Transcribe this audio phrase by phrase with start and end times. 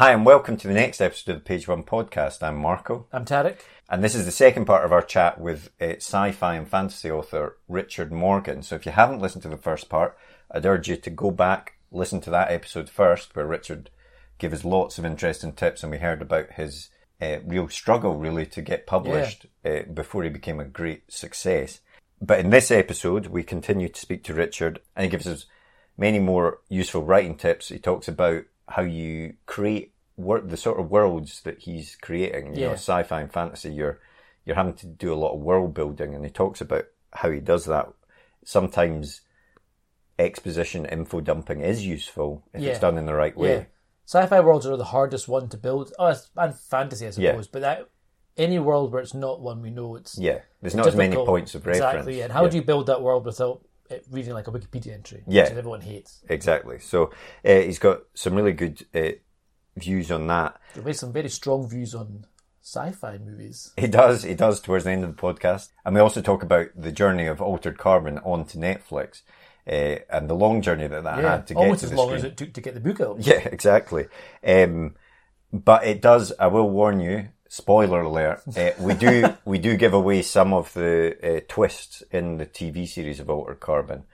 [0.00, 2.42] Hi, and welcome to the next episode of the Page One podcast.
[2.42, 3.06] I'm Marco.
[3.12, 3.58] I'm Tarek.
[3.90, 7.10] And this is the second part of our chat with uh, sci fi and fantasy
[7.10, 8.62] author Richard Morgan.
[8.62, 10.16] So if you haven't listened to the first part,
[10.50, 13.90] I'd urge you to go back, listen to that episode first, where Richard
[14.38, 16.88] gave us lots of interesting tips and we heard about his
[17.20, 19.72] uh, real struggle, really, to get published yeah.
[19.72, 21.80] uh, before he became a great success.
[22.20, 25.46] But in this episode, we continue to speak to Richard and he gives us
[25.96, 27.68] many more useful writing tips.
[27.68, 32.54] He talks about how you create work, the sort of worlds that he's creating.
[32.54, 32.66] You yeah.
[32.68, 33.72] know, sci-fi and fantasy.
[33.72, 34.00] You're
[34.44, 37.40] you're having to do a lot of world building, and he talks about how he
[37.40, 37.88] does that.
[38.44, 39.20] Sometimes
[40.18, 42.70] exposition info dumping is useful if yeah.
[42.70, 43.66] it's done in the right way.
[44.12, 44.22] Yeah.
[44.22, 45.92] Sci-fi worlds are the hardest one to build.
[45.98, 47.48] Oh, and fantasy, I suppose.
[47.48, 47.88] But that
[48.36, 50.40] any world where it's not one we know, it's yeah.
[50.60, 51.94] There's not as many points of reference.
[51.94, 52.20] Exactly.
[52.22, 53.62] And how do you build that world without
[54.10, 56.22] reading like a Wikipedia entry, yeah, which everyone hates.
[56.28, 56.78] Exactly.
[56.78, 57.10] So
[57.44, 59.12] uh, he's got some really good uh,
[59.76, 60.60] views on that.
[60.74, 62.26] He has some very strong views on
[62.62, 63.72] sci-fi movies.
[63.76, 64.22] He does.
[64.22, 67.26] He does towards the end of the podcast, and we also talk about the journey
[67.26, 69.22] of Altered Carbon onto Netflix.
[69.66, 72.08] Uh, and the long journey that that yeah, had to get almost to as long
[72.08, 72.18] screen.
[72.18, 73.18] as it took to get the book out.
[73.20, 74.06] Yeah, exactly.
[74.44, 74.96] Um,
[75.52, 76.32] but it does.
[76.38, 80.72] I will warn you spoiler alert, uh, we do we do give away some of
[80.72, 84.04] the uh, twists in the TV series of Altered Carbon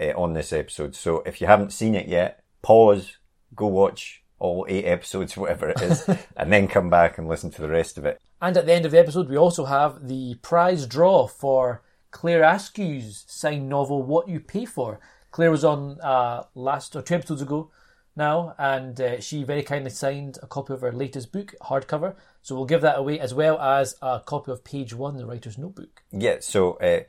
[0.00, 0.94] uh, on this episode.
[0.94, 3.18] So if you haven't seen it yet, pause,
[3.54, 7.60] go watch all eight episodes, whatever it is, and then come back and listen to
[7.60, 8.20] the rest of it.
[8.40, 11.82] And at the end of the episode, we also have the prize draw for
[12.16, 14.98] Claire Askew's signed novel, What You Pay For.
[15.32, 17.70] Claire was on uh, last or two episodes ago
[18.16, 22.14] now, and uh, she very kindly signed a copy of her latest book, hardcover.
[22.40, 25.58] So we'll give that away as well as a copy of page one, the writer's
[25.58, 26.04] notebook.
[26.10, 27.00] Yeah, so uh,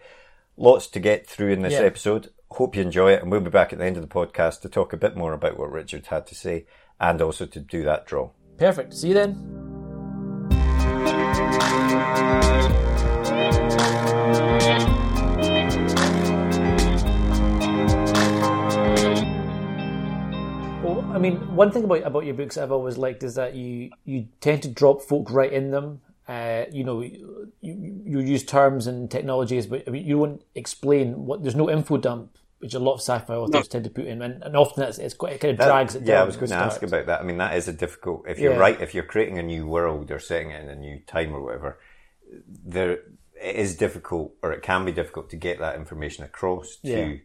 [0.57, 1.83] lots to get through in this yeah.
[1.83, 2.31] episode.
[2.51, 4.69] Hope you enjoy it, and we'll be back at the end of the podcast to
[4.69, 6.65] talk a bit more about what Richard had to say
[6.99, 8.31] and also to do that draw.
[8.57, 8.93] Perfect.
[8.93, 9.67] See you then.
[21.17, 24.27] I mean, one thing about about your books I've always liked is that you you
[24.39, 26.01] tend to drop folk right in them.
[26.27, 31.25] Uh, you know, you, you use terms and technologies, but I mean, you won't explain
[31.25, 31.41] what.
[31.41, 33.61] There's no info dump, which a lot of sci-fi authors no.
[33.61, 35.95] tend to put in, and, and often it's, it's quite it kind of that, drags
[35.95, 36.15] it down.
[36.15, 37.21] Yeah, I was going to ask about that.
[37.21, 38.25] I mean, that is a difficult.
[38.27, 38.59] If you're yeah.
[38.59, 41.41] right, if you're creating a new world or setting it in a new time or
[41.41, 41.79] whatever,
[42.65, 42.99] there
[43.41, 46.89] it is difficult, or it can be difficult to get that information across to.
[46.89, 47.15] Yeah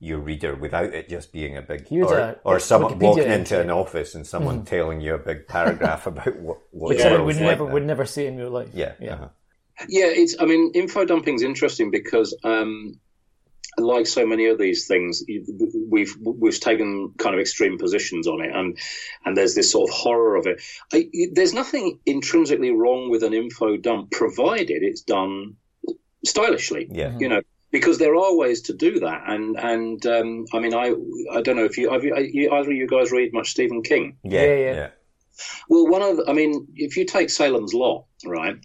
[0.00, 3.60] your reader without it just being a big or, a, or someone Wikipedia walking into
[3.60, 4.66] an office and someone mm.
[4.66, 8.24] telling you a big paragraph about what what which I would never would never see
[8.26, 8.70] in real life.
[8.72, 9.28] Yeah, yeah, uh-huh.
[9.88, 10.06] yeah.
[10.06, 12.36] It's I mean, info dumping is interesting because.
[12.42, 12.98] Um,
[13.78, 15.22] like so many of these things,
[15.88, 18.76] we've we've taken kind of extreme positions on it, and
[19.24, 20.60] and there's this sort of horror of it.
[20.92, 25.54] I, there's nothing intrinsically wrong with an info dump, provided it's done
[26.24, 26.88] stylishly.
[26.90, 27.16] Yeah.
[27.18, 29.22] You know, because there are ways to do that.
[29.26, 30.94] And and um, I mean, I
[31.32, 31.90] I don't know if you,
[32.32, 34.16] you either of you guys read much Stephen King.
[34.24, 34.74] Yeah, yeah.
[34.74, 34.88] yeah.
[35.68, 38.56] Well, one of the, I mean, if you take Salem's Lot, right?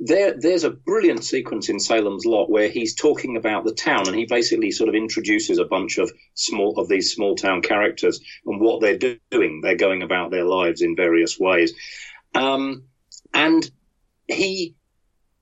[0.00, 4.16] There, there's a brilliant sequence in Salem's Lot where he's talking about the town, and
[4.16, 8.60] he basically sort of introduces a bunch of small of these small town characters and
[8.60, 9.60] what they're doing.
[9.60, 11.74] They're going about their lives in various ways,
[12.34, 12.84] um,
[13.34, 13.70] and
[14.26, 14.74] he,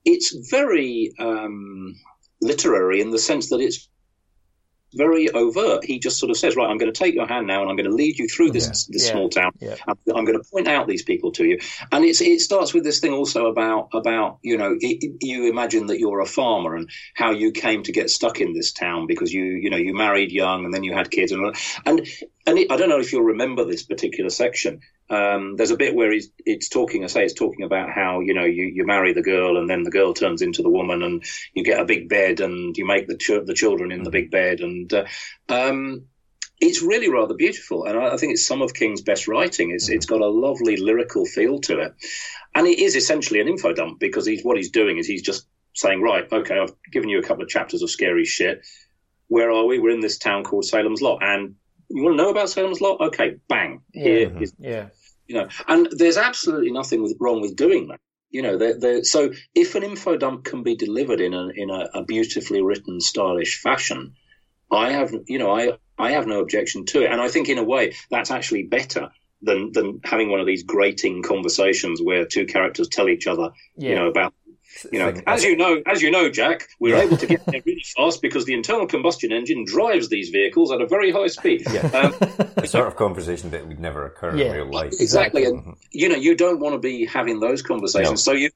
[0.04, 1.12] it's very.
[1.18, 1.94] Um,
[2.40, 3.88] literary in the sense that it's
[4.94, 5.84] very overt.
[5.84, 7.76] He just sort of says, "Right, I'm going to take your hand now, and I'm
[7.76, 8.92] going to lead you through this yeah.
[8.92, 9.12] this yeah.
[9.12, 9.52] small town.
[9.60, 9.76] Yeah.
[9.86, 11.58] I'm, I'm, going to point out these people to you."
[11.92, 15.86] And it's it starts with this thing also about about you know it, you imagine
[15.86, 19.32] that you're a farmer and how you came to get stuck in this town because
[19.32, 21.54] you you know you married young and then you had kids and
[21.86, 22.06] and
[22.50, 24.80] and it, I don't know if you'll remember this particular section.
[25.08, 27.04] Um, there's a bit where he's it's talking.
[27.04, 29.84] I say it's talking about how you know you, you marry the girl and then
[29.84, 33.06] the girl turns into the woman and you get a big bed and you make
[33.06, 35.04] the ch- the children in the big bed and uh,
[35.48, 36.06] um,
[36.60, 39.70] it's really rather beautiful and I, I, think it's some of King's best writing.
[39.70, 41.94] It's it's got a lovely lyrical feel to it,
[42.56, 45.46] and it is essentially an info dump because he's what he's doing is he's just
[45.76, 48.66] saying right okay I've given you a couple of chapters of scary shit.
[49.28, 49.78] Where are we?
[49.78, 51.54] We're in this town called Salem's Lot and
[51.90, 53.00] you want to know about Salem's Lot?
[53.00, 53.82] Okay, bang.
[53.92, 54.02] Yeah.
[54.02, 54.42] Here mm-hmm.
[54.42, 54.88] is, yeah.
[55.26, 58.00] You know, and there's absolutely nothing with, wrong with doing that.
[58.30, 61.70] You know, they're, they're, so if an info dump can be delivered in a in
[61.70, 64.14] a, a beautifully written, stylish fashion,
[64.70, 67.58] I have you know I I have no objection to it, and I think in
[67.58, 69.10] a way that's actually better
[69.42, 73.94] than than having one of these grating conversations where two characters tell each other, you
[73.94, 74.32] know, about
[74.92, 77.02] you know, Thing- as you know, as you know, Jack, we're Yeah.
[77.02, 80.80] able to get there really fast because the internal combustion engine drives these vehicles at
[80.80, 81.66] a very high speed.
[81.68, 82.14] Um,
[82.56, 84.46] the sort of conversation that would never occur Yeah.
[84.46, 84.92] in real life.
[85.00, 88.22] exactly, and you know, you don't want to be having those conversations.
[88.22, 88.50] So you,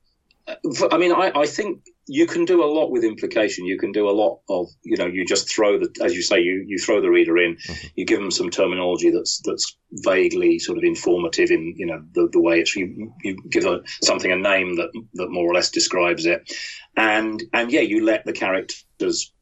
[0.46, 3.64] I mean, I, I think you can do a lot with implication.
[3.64, 6.40] You can do a lot of, you know, you just throw the, as you say,
[6.40, 7.56] you, you throw the reader in,
[7.94, 12.28] you give them some terminology that's that's vaguely sort of informative in, you know, the,
[12.30, 15.70] the way it's you, you give a, something a name that that more or less
[15.70, 16.52] describes it,
[16.94, 19.32] and and yeah, you let the characters.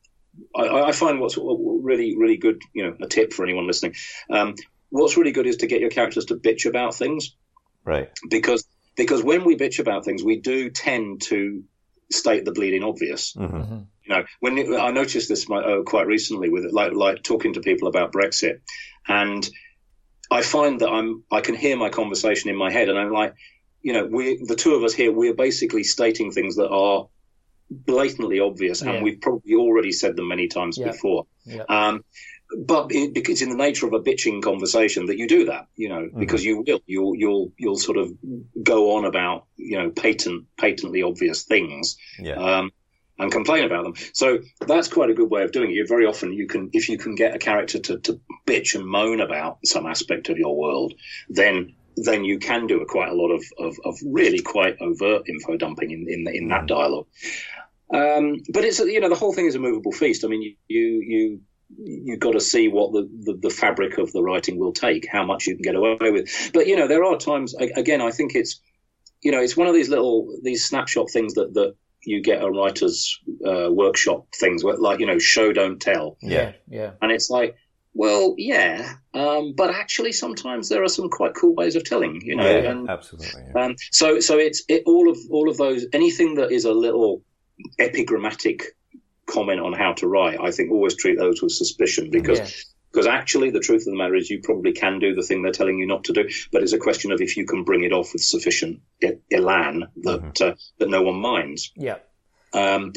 [0.57, 3.97] I, I find what's really really good, you know, a tip for anyone listening.
[4.31, 4.55] Um,
[4.91, 7.35] what's really good is to get your characters to bitch about things
[7.85, 8.11] Right.
[8.31, 8.65] because
[8.97, 11.65] because when we bitch about things, we do tend to
[12.11, 13.33] state the bleeding obvious.
[13.33, 17.53] hmm You know, when it- I noticed this uh, quite recently with like like talking
[17.55, 18.61] to people about Brexit,
[19.09, 19.49] and
[20.31, 23.35] I find that I'm I can hear my conversation in my head, and I'm like,
[23.81, 27.09] you know, we the two of us here, we're basically stating things that are
[27.71, 28.91] blatantly obvious, Yeah.
[28.93, 30.89] and we've probably already said them many times Yeah.
[30.91, 31.27] before.
[31.47, 31.65] Yeah.
[31.69, 32.05] Um,
[32.59, 35.89] but it, because in the nature of a bitching conversation that you do that, you
[35.89, 38.13] know, because you will, you'll, you'll, you'll sort of
[38.63, 42.35] go on about, you know, patent, patently obvious things, Yeah.
[42.35, 42.71] um,
[43.19, 43.95] and complain about them.
[44.15, 45.75] So that's quite a good way of doing it.
[45.75, 48.85] You very often you can, if you can get a character to, to bitch and
[48.87, 50.95] moan about some aspect of your world,
[51.29, 55.29] then then you can do a, quite a lot of, of, of really quite overt
[55.29, 57.07] info dumping in in, in that dialogue.
[57.93, 60.25] Um, but it's you know the whole thing is a movable feast.
[60.25, 61.41] I mean you you
[61.79, 65.25] you've got to see what the, the, the fabric of the writing will take, how
[65.25, 66.51] much you can get away with.
[66.53, 68.61] But you know there are times again I think it's
[69.23, 71.75] you know it's one of these little these snapshot things that that
[72.05, 76.53] you get a writer's uh, workshop things where like you know show don't tell Yeah.
[76.69, 76.91] yeah.
[77.01, 77.55] and it's like
[77.95, 82.35] well yeah um, but actually sometimes there are some quite cool ways of telling you
[82.35, 83.43] know Yeah, and absolutely.
[83.55, 83.65] yeah.
[83.67, 87.23] um, so so it's it, all of all of those anything that is a little
[87.79, 88.65] epigrammatic
[89.27, 92.49] comment on how to write I think always treat those with suspicion because Yeah.
[92.91, 95.53] because actually the truth of the matter is you probably can do the thing they're
[95.53, 97.93] telling you not to do but it's a question of if you can bring it
[97.93, 98.81] off with sufficient
[99.31, 101.99] elan that uh, that no one minds Yeah.
[102.53, 102.93] um,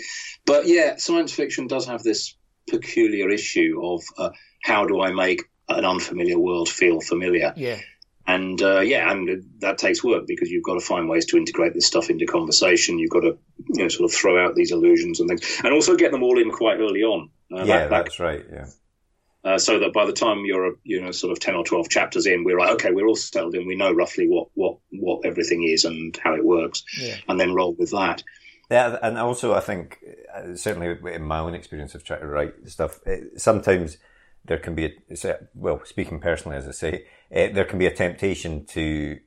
[0.46, 2.36] but yeah, science fiction does have this
[2.70, 4.32] peculiar issue of uh,
[4.64, 7.54] how do I make an unfamiliar world feel familiar?
[7.56, 7.80] Yeah.
[8.28, 11.74] And uh, yeah, and that takes work because you've got to find ways to integrate
[11.76, 12.98] this stuff into conversation.
[12.98, 13.38] You've got to
[13.74, 16.40] you know sort of throw out these illusions and things, and also get them all
[16.40, 17.30] in quite early on.
[17.54, 18.44] Uh, yeah, that- that- that's right.
[18.52, 18.66] Yeah.
[19.44, 22.26] uh, so that by the time you're you know sort of ten or twelve chapters
[22.26, 23.68] in, we're like, okay, we're all settled in.
[23.68, 27.18] We know roughly what what what everything is and how it works, Yeah.
[27.30, 28.24] and then roll with that.
[28.72, 30.00] Yeah, and also I think
[30.36, 34.00] uh, certainly in my own experience of trying to write stuff, it, sometimes
[34.46, 37.92] there can be a well, speaking personally, as I say, uh, there can be a
[37.96, 39.20] temptation to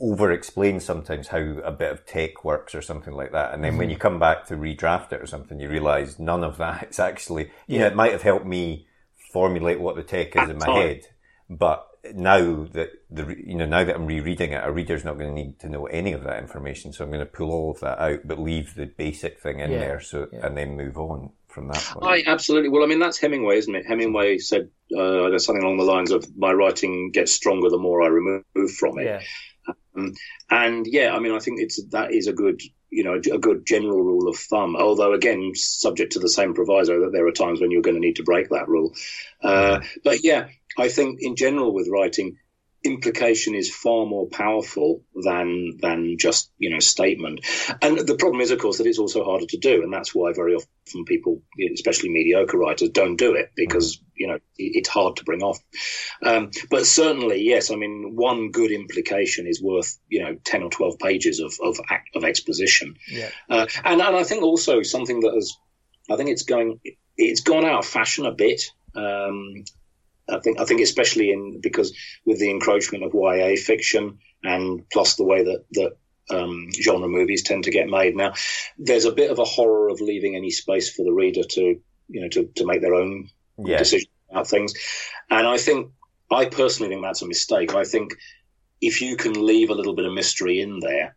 [0.00, 3.90] over-explain sometimes how a bit of tech works or something like that, and then when
[3.90, 7.50] you come back to redraft it or something, you realise none of that is actually.
[7.66, 8.86] You know, it might have helped me
[9.32, 10.76] formulate what the tech is At in my time.
[10.76, 11.00] head,
[11.48, 15.34] but now that the you know now that I'm rereading it, a reader's not going
[15.34, 16.92] to need to know any of that information.
[16.92, 19.70] So I'm going to pull all of that out, but leave the basic thing in
[19.70, 20.00] Yeah, there.
[20.00, 20.46] So yeah.
[20.46, 22.26] and then move on from that point.
[22.26, 22.68] I absolutely.
[22.68, 23.86] Well, I mean, that's Hemingway, isn't it?
[23.86, 28.08] Hemingway said uh, something along the lines of my writing gets stronger the more I
[28.08, 28.44] remove
[28.78, 29.04] from it.
[29.04, 29.20] Yeah.
[30.50, 32.60] And yeah, I mean, I think it's that is a good,
[32.90, 34.76] you know, a good general rule of thumb.
[34.76, 38.00] Although again, subject to the same proviso that there are times when you're going to
[38.00, 38.94] need to break that rule.
[39.42, 40.48] Uh, but yeah,
[40.78, 42.38] I think in general with writing,
[42.84, 47.40] implication is far more powerful than than just you know statement.
[47.80, 50.32] And the problem is, of course, that it's also harder to do, and that's why
[50.32, 51.42] very often people,
[51.74, 55.58] especially mediocre writers, don't do it because you know it's hard to bring off.
[56.22, 60.70] Um, but certainly, yes, I mean, one good implication is worth you know ten or
[60.70, 61.78] twelve pages of of,
[62.14, 62.96] of exposition.
[63.08, 63.30] Yeah.
[63.48, 65.56] Uh, and and I think also something that has,
[66.10, 66.80] I think it's going,
[67.16, 68.62] it's gone out of fashion a bit.
[68.94, 69.64] Um,
[70.28, 75.16] I think I think especially in because with the encroachment of YA fiction and plus
[75.16, 75.96] the way that that
[76.30, 78.32] um, genre movies tend to get made now,
[78.78, 82.20] there's a bit of a horror of leaving any space for the reader to you
[82.20, 84.74] know to to make their own yeah, decisions about things.
[85.30, 85.92] And I think,
[86.30, 87.74] I personally think that's a mistake.
[87.74, 88.14] I think
[88.80, 91.16] if you can leave a little bit of mystery in there,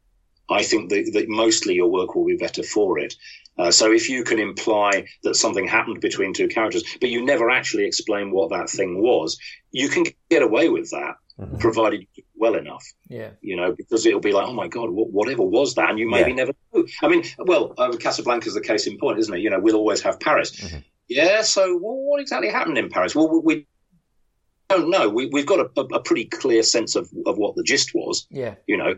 [0.50, 3.16] I think that, that mostly your work will be better for it.
[3.58, 7.50] Uh, so if you can imply that something happened between two characters, but you never
[7.50, 9.38] actually explain what that thing was,
[9.72, 11.60] you can get away with that, Mhm.
[11.60, 13.32] provided you do it well enough Yeah.
[13.42, 15.90] you know, because it'll be like, oh my god, what, whatever was that?
[15.90, 16.36] And you maybe Yeah.
[16.38, 16.86] never know.
[17.02, 19.40] I mean, well, uh, Casablanca is the case in point, isn't it?
[19.42, 20.52] You know, we'll always have Paris.
[20.52, 20.84] Mhm.
[21.08, 21.42] Yeah.
[21.42, 23.16] So, well, what exactly happened in Paris?
[23.16, 23.68] Well, we
[24.70, 25.10] don't know.
[25.10, 28.28] We, we've got a, a, pretty clear sense of, of what the gist was.
[28.32, 28.56] Yeah.
[28.68, 28.96] You know,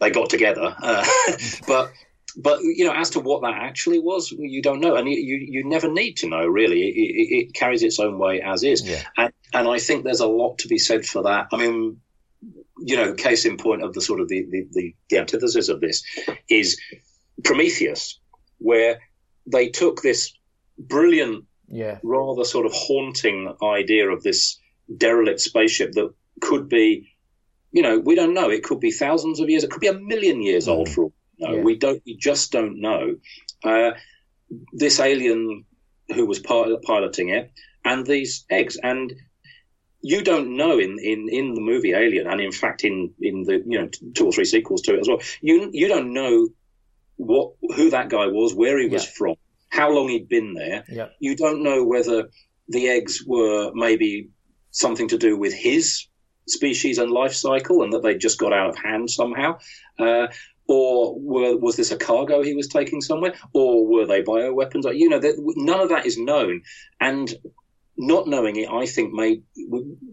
[0.00, 1.04] they got together, uh,
[1.68, 1.92] but
[2.36, 5.64] but you know, as to what that actually was, you don't know, and you you,
[5.64, 6.46] never need to know.
[6.46, 9.02] Really, it, it, it carries its own way as is, yeah.
[9.16, 11.48] and and I think there's a lot to be said for that.
[11.52, 12.00] I mean,
[12.78, 15.80] you know, case in point of the sort of the the, the, the antithesis of
[15.80, 16.02] this
[16.48, 16.80] is
[17.44, 18.18] Prometheus,
[18.58, 19.00] where
[19.46, 20.32] they took this
[20.78, 24.58] brilliant, yeah, rather sort of haunting idea of this
[24.96, 27.14] derelict spaceship that could be,
[27.70, 28.50] you know, we don't know.
[28.50, 29.62] It could be thousands of years.
[29.62, 30.72] It could be a million years mm.
[30.72, 31.12] old for all
[31.48, 31.62] we Yeah.
[31.62, 32.02] We don't.
[32.06, 33.16] We just don't know.
[33.62, 33.92] Uh,
[34.72, 35.64] this alien
[36.14, 37.52] who was piloting it,
[37.84, 39.12] and these eggs, and
[40.04, 43.62] you don't know in, in, in the movie Alien, and in fact in, in the
[43.66, 45.20] you know two or three sequels to it as well.
[45.40, 46.48] You you don't know
[47.16, 49.10] what who that guy was, where he was yeah.
[49.16, 49.34] from,
[49.70, 50.84] how long he'd been there.
[50.88, 51.08] Yeah.
[51.20, 52.28] You don't know whether
[52.68, 54.28] the eggs were maybe
[54.72, 56.06] something to do with his
[56.46, 59.58] species and life cycle, and that they just got out of hand somehow.
[59.98, 60.26] Uh,
[60.66, 64.96] or were, was this a cargo he was taking somewhere, or were they bioweapons?
[64.96, 65.20] You know,
[65.56, 66.62] none of that is known,
[67.00, 67.34] and
[67.96, 69.42] not knowing it, I think, may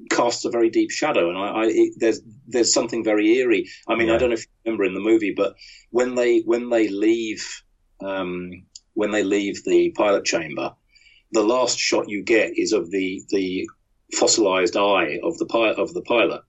[0.10, 1.30] casts a very deep shadow.
[1.30, 3.68] And I, I it, there's there's something very eerie.
[3.88, 4.16] I mean, yeah.
[4.16, 5.56] I don't know if you remember in the movie, but
[5.90, 7.64] when they when they leave
[8.04, 8.52] um,
[8.94, 10.74] when they leave the pilot chamber,
[11.32, 13.70] the last shot you get is of the the
[14.14, 16.42] fossilized eye of the pilot of the pilot.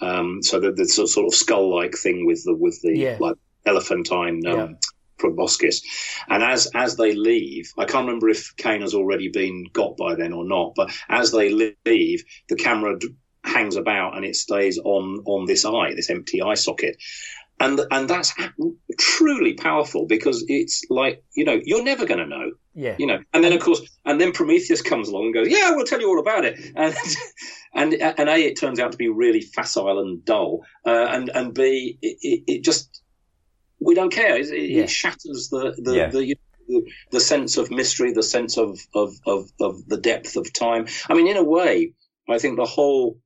[0.00, 3.16] Um, so the, the, sort of skull-like thing with the with the yeah.
[3.18, 3.36] like
[3.66, 4.68] elephantine um, yeah.
[5.18, 5.82] proboscis.
[6.28, 10.14] And as as they leave, I can't remember if Kane has already been got by
[10.14, 10.74] then or not.
[10.76, 13.14] But as they leave, the camera d-
[13.44, 16.96] hangs about and it stays on on this eye, this empty eye socket
[17.60, 18.32] and and that's
[18.98, 22.52] truly powerful because it's like you know you're never going to know.
[22.74, 22.94] Yeah.
[22.98, 25.86] You know and then of course and then prometheus comes along and goes yeah we'll
[25.86, 26.58] tell you all about it.
[27.74, 31.28] And and and a it turns out to be really facile and dull uh, and
[31.28, 33.02] and b it, it, just
[33.80, 34.38] we don't care.
[34.38, 34.84] It, yeah.
[34.84, 36.06] it shatters the the, yeah.
[36.08, 36.36] the,
[36.68, 40.86] the the sense of mystery the sense of, of of of the depth of time.
[41.08, 41.92] I mean in a way
[42.28, 43.18] i think the whole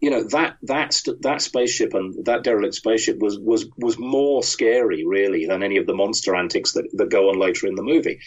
[0.00, 5.04] you know that that that spaceship and that derelict spaceship was was was more scary
[5.06, 8.20] really than any of the monster antics that, that go on later in the movie.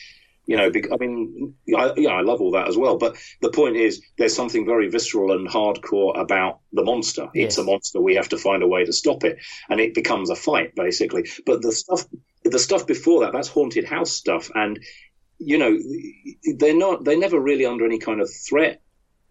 [0.46, 2.98] You know, I mean, I, yeah, I love all that as well.
[2.98, 7.30] But the point is, there's something very visceral and hardcore about the monster.
[7.34, 7.46] Yes.
[7.46, 8.02] It's a monster.
[8.02, 9.38] We have to find a way to stop it,
[9.70, 11.30] and it becomes a fight basically.
[11.46, 12.06] But the stuff,
[12.44, 14.80] the stuff before that, that's haunted house stuff, and
[15.40, 15.78] you know,
[16.58, 18.83] they're not, they're never really under any kind of threat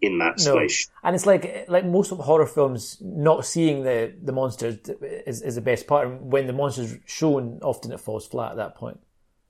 [0.03, 0.89] in that space.
[0.89, 1.07] No.
[1.07, 4.77] And it's like like most of horror films, not seeing the the monsters
[5.25, 6.07] is, is the best part.
[6.07, 8.99] And when the monsters shown, often it falls flat at that point.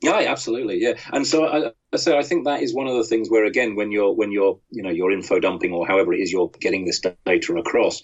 [0.02, 0.80] Yeah, absolutely.
[0.80, 3.46] Yeah, and so I, I say I think that is one of the things where
[3.46, 6.52] again, when you're when you're you know you're info dumping or however it is you're
[6.60, 8.04] getting this data across.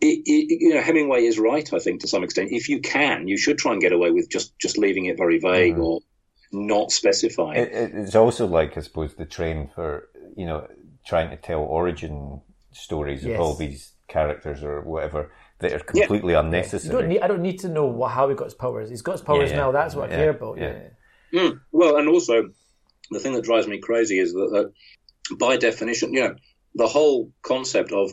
[0.00, 1.72] It, it, you know, Hemingway is right.
[1.72, 4.28] I think to some extent, if you can, you should try and get away with
[4.28, 5.84] just just leaving it very vague mm.
[5.84, 6.00] or
[6.50, 7.60] not specifying.
[7.60, 10.66] It, it's also like, I suppose, the train for you know
[11.04, 12.40] trying to tell origin
[12.72, 13.34] stories yes.
[13.34, 16.40] of all these characters or whatever that are completely yeah.
[16.40, 16.92] unnecessary.
[16.92, 18.90] Don't need, I don't need to know how he got his powers.
[18.90, 19.62] He's got his powers yeah, yeah.
[19.62, 19.72] now.
[19.72, 20.58] That's what I care about.
[20.58, 20.78] Yeah.
[21.32, 21.60] Mm.
[21.70, 22.50] Well, and also
[23.10, 24.50] the thing that drives me crazy is that,
[25.30, 26.34] that by definition, you know,
[26.74, 28.12] the whole concept of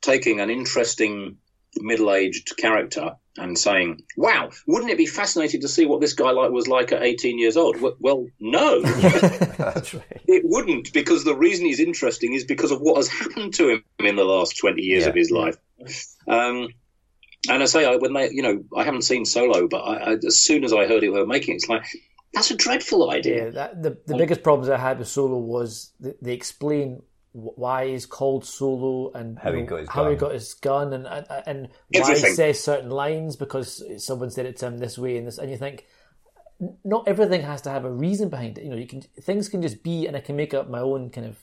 [0.00, 1.36] taking an interesting
[1.76, 6.50] middle-aged character and saying, "Wow, wouldn't it be fascinating to see what this guy like
[6.50, 10.22] was like at 18 years old?" Well, no, that's right.
[10.26, 13.84] It wouldn't because the reason he's interesting is because of what has happened to him
[14.00, 15.56] in the last 20 years yeah, of his life.
[16.26, 16.68] Um,
[17.48, 20.12] and I say, I, when they, you know, I haven't seen Solo, but I, I,
[20.26, 21.86] as soon as I heard it were making, it, it's like
[22.34, 23.44] that's a dreadful idea.
[23.44, 27.88] Yeah, that, the the um, biggest problems I had with Solo was they explain why
[27.88, 30.12] he's called Solo and how, he got, his how gun.
[30.12, 34.46] he got his gun and and, and why he says certain lines because someone said
[34.46, 35.86] it to him this way and this and you think
[36.84, 38.64] not everything has to have a reason behind it.
[38.64, 41.10] You know, you can things can just be and I can make up my own
[41.10, 41.36] kind of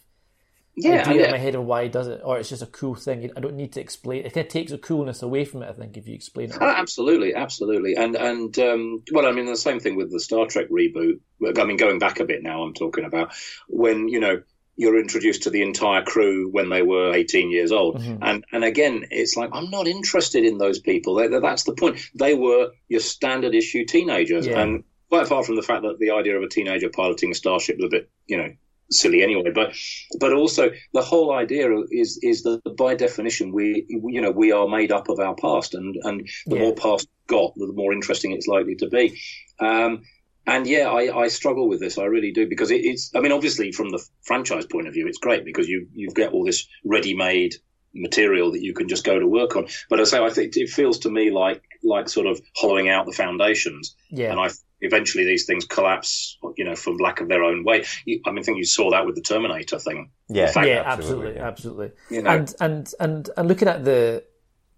[0.78, 2.96] yeah, idea in my head of why he does it, or it's just a cool
[2.96, 3.32] thing.
[3.36, 4.26] I don't need to explain.
[4.26, 5.70] It kind of takes the coolness away from it.
[5.70, 6.58] I think if you explain it.
[6.60, 10.48] Oh, absolutely, absolutely, and and um, well, I mean the same thing with the Star
[10.48, 11.22] Trek reboot.
[11.58, 13.34] I mean, going back a bit now, I'm talking about
[13.70, 14.42] when you know
[14.78, 17.98] you're introduced to the entire crew when they were 18 years old.
[17.98, 18.24] Mm-hmm.
[18.24, 21.16] And and again, it's like I'm not interested in those people.
[21.16, 22.00] They, that's the point.
[22.14, 24.60] They were your standard issue teenagers, yeah.
[24.60, 27.78] and quite far from the fact that the idea of a teenager piloting a starship
[27.78, 28.50] was a bit, you know,
[28.92, 29.52] silly anyway.
[29.54, 29.76] But
[30.20, 34.68] but also the whole idea is is that by definition we you know we are
[34.68, 36.62] made up of our past, and and the yeah.
[36.62, 39.20] more past got, the more interesting it's likely to be.
[39.60, 40.04] Um,
[40.48, 41.98] and yeah, I, I struggle with this.
[41.98, 43.12] I really do because it, it's.
[43.16, 46.34] I mean, obviously, from the franchise point of view, it's great because you you get
[46.34, 47.56] all this ready-made
[47.96, 49.68] material that you can just go to work on.
[49.90, 53.06] But I say, I think it feels to me like like sort of hollowing out
[53.06, 53.96] the foundations.
[54.10, 54.32] Yeah.
[54.32, 54.50] And I
[54.82, 57.88] eventually these things collapse, you know, from lack of their own weight.
[58.26, 60.12] I mean, I think you saw that with the Terminator thing.
[60.28, 61.48] Yeah, fact, yeah, absolutely, absolutely, yeah.
[61.48, 61.92] absolutely.
[62.10, 62.30] You know.
[62.30, 64.24] And and and and looking at the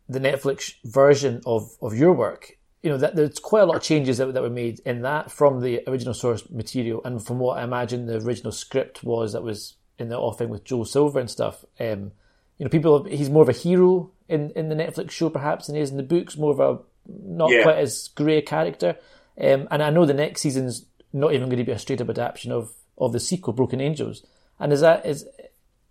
[0.08, 3.84] the Netflix version of of your work, you know that there's quite a lot of
[3.84, 7.58] changes that, that were made in that from the original source material and from what
[7.58, 11.30] I imagine the original script was that was in the offing with Joel Silver and
[11.30, 11.66] stuff.
[11.80, 12.12] Um,
[12.58, 15.76] you know, people he's more of a hero in in the Netflix show perhaps than
[15.76, 17.64] he is in the books, more of a not Yeah.
[17.64, 18.96] quite as grey a character.
[19.40, 22.10] Um, and I know the next season's not even going to be a straight up
[22.10, 24.26] adaptation of of the sequel, Broken Angels.
[24.60, 25.26] And is that is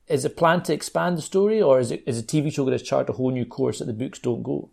[0.08, 2.78] is it planned to expand the story, or is it is a TV show going
[2.78, 4.70] to chart a whole new course that the books don't go?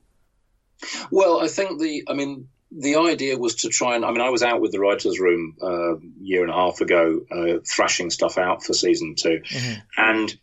[1.12, 4.30] Well, I think the, I mean, the idea was to try and, I mean, I
[4.30, 8.10] was out with the writers' room uh, a year and a half ago, uh, thrashing
[8.10, 9.42] stuff out for season 2
[9.98, 10.36] and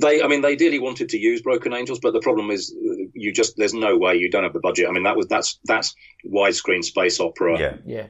[0.00, 3.04] they, I mean, they dearly wanted to use Broken Angels, but the problem is, uh,
[3.14, 4.88] you just, there's no way you don't have the budget.
[4.88, 7.76] I mean, that was that's that's widescreen space opera, Yeah.
[7.84, 8.06] Yeah,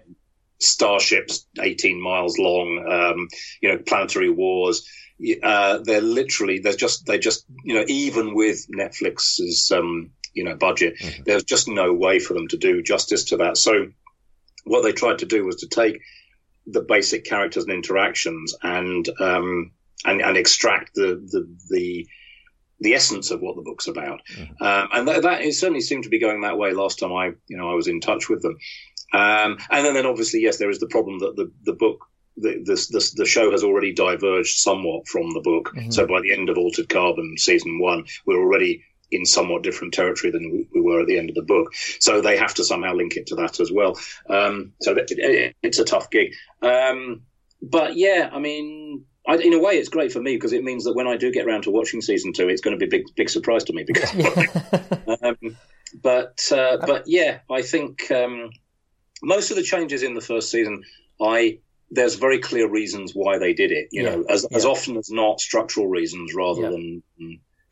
[0.62, 3.28] starships 18 miles long, um,
[3.60, 4.86] you know, planetary wars.
[5.42, 10.56] Uh, they're literally, there's just, they just, you know, even with Netflix's, um, you know,
[10.56, 13.56] budget, there's just no way for them to do justice to that.
[13.56, 13.88] So
[14.64, 16.00] what they tried to do was to take
[16.66, 19.72] the basic characters and interactions and, um,
[20.04, 22.06] and, and extract the, the, the,
[22.80, 24.20] the essence of what the book's about.
[24.60, 27.32] Um, and that, that it certainly seemed to be going that way last time I,
[27.48, 28.56] you know, I was in touch with them.
[29.12, 32.62] Um, and then, then obviously, yes, there is the problem that the, the book, the,
[32.64, 35.72] the, the, the show has already diverged somewhat from the book.
[35.90, 40.30] So by the end of Altered Carbon season one, we're already in somewhat different territory
[40.30, 41.74] than we, we were at the end of the book.
[42.00, 43.98] So they have to somehow link it to that as well.
[44.28, 46.32] Um, so it, it, it's a tough gig.
[46.62, 47.22] Um,
[47.60, 50.84] but yeah, I mean, I, in a way, it's great for me because it means
[50.84, 52.98] that when I do get around to watching season two, it's going to be a
[52.98, 53.84] big, big surprise to me.
[53.84, 54.12] Because,
[55.22, 55.36] um,
[56.02, 58.50] but uh, but yeah, I think um,
[59.22, 60.82] most of the changes in the first season,
[61.20, 61.58] I
[61.90, 63.88] there's very clear reasons why they did it.
[63.92, 66.70] You Yeah, know, as as often as not, structural reasons rather Yeah.
[66.70, 67.02] than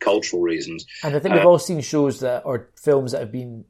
[0.00, 0.86] cultural reasons.
[1.04, 3.64] and I think we've all seen shows that or films that have been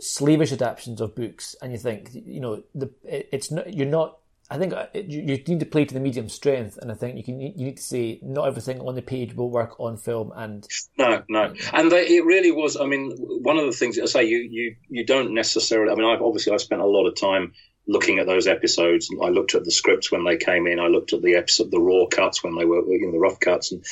[0.00, 4.18] slavish adaptations of books, and you think, you know, the it, it's not you're not.
[4.52, 6.94] I think uh, it, you, you need to play to the medium strength, and I
[6.94, 9.96] think you can you need to say not everything on the page will work on
[9.96, 10.66] film, and
[10.98, 12.76] No, no, and they, it really was.
[12.76, 15.92] I mean, one of the things I say, you you you don't necessarily.
[15.92, 17.52] I mean, I've obviously I spent a lot of time
[17.86, 19.10] looking at those episodes.
[19.10, 20.78] And I looked at the scripts when they came in.
[20.78, 23.40] I looked at the episode, the raw cuts when they were, you know, the rough
[23.40, 23.84] cuts, and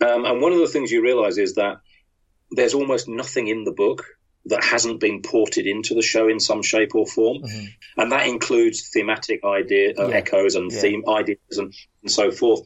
[0.00, 1.78] um, and one of the things you realise is that
[2.50, 4.04] there's almost nothing in the book
[4.46, 7.42] that hasn't been ported into the show in some shape or form,
[7.96, 10.16] and that includes thematic idea uh, Yeah.
[10.16, 10.80] echoes and Yeah.
[10.80, 12.62] theme ideas and, and so forth.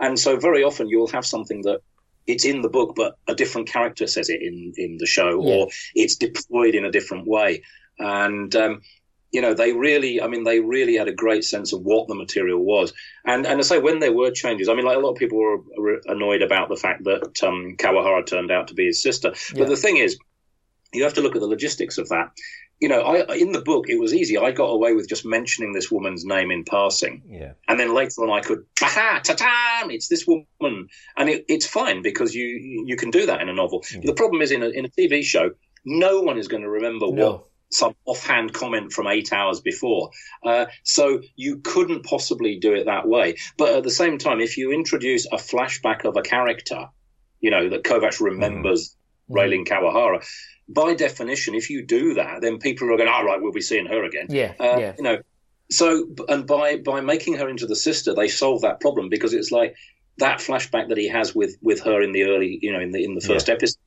[0.00, 1.80] And so very often you'll have something that
[2.26, 5.54] it's in the book, but a different character says it in in the show, Yeah.
[5.54, 7.62] or it's deployed in a different way.
[7.98, 8.82] And um,
[9.32, 12.14] you know, they really, I mean, they really had a great sense of what the
[12.14, 12.92] material was.
[13.24, 15.38] And and I say when there were changes, I mean, like a lot of people
[15.38, 19.32] were, were annoyed about the fact that um, Kawahara turned out to be his sister.
[19.54, 19.60] Yeah.
[19.60, 20.18] But the thing is,
[20.92, 22.30] you have to look at the logistics of that.
[22.78, 24.36] You know, I in the book it was easy.
[24.36, 27.22] I got away with just mentioning this woman's name in passing.
[27.26, 27.52] Yeah.
[27.68, 32.02] And then later on, I could, aha, ta-tam, it's this woman, and it, it's fine
[32.02, 32.44] because you
[32.84, 33.82] you can do that in a novel.
[34.02, 35.52] The problem is in a in a TV show,
[35.86, 37.30] no one is going to remember No.
[37.30, 40.10] what some offhand comment from eight hours before.
[40.44, 43.36] Uh, so you couldn't possibly do it that way.
[43.56, 46.88] But at the same time, if you introduce a flashback of a character,
[47.40, 48.96] you know that Kovacs remembers
[49.30, 50.24] Reileen Kawahara.
[50.68, 53.86] By definition, if you do that, then people are going, all right, we'll be seeing
[53.86, 54.26] her again.
[54.30, 55.18] yeah, Uh, yeah, You know,
[55.70, 59.50] so and by by making her into the sister, they solve that problem because it's
[59.50, 59.74] like
[60.18, 63.02] that flashback that he has with with her in the early, you know, in the
[63.04, 63.78] in the first episode.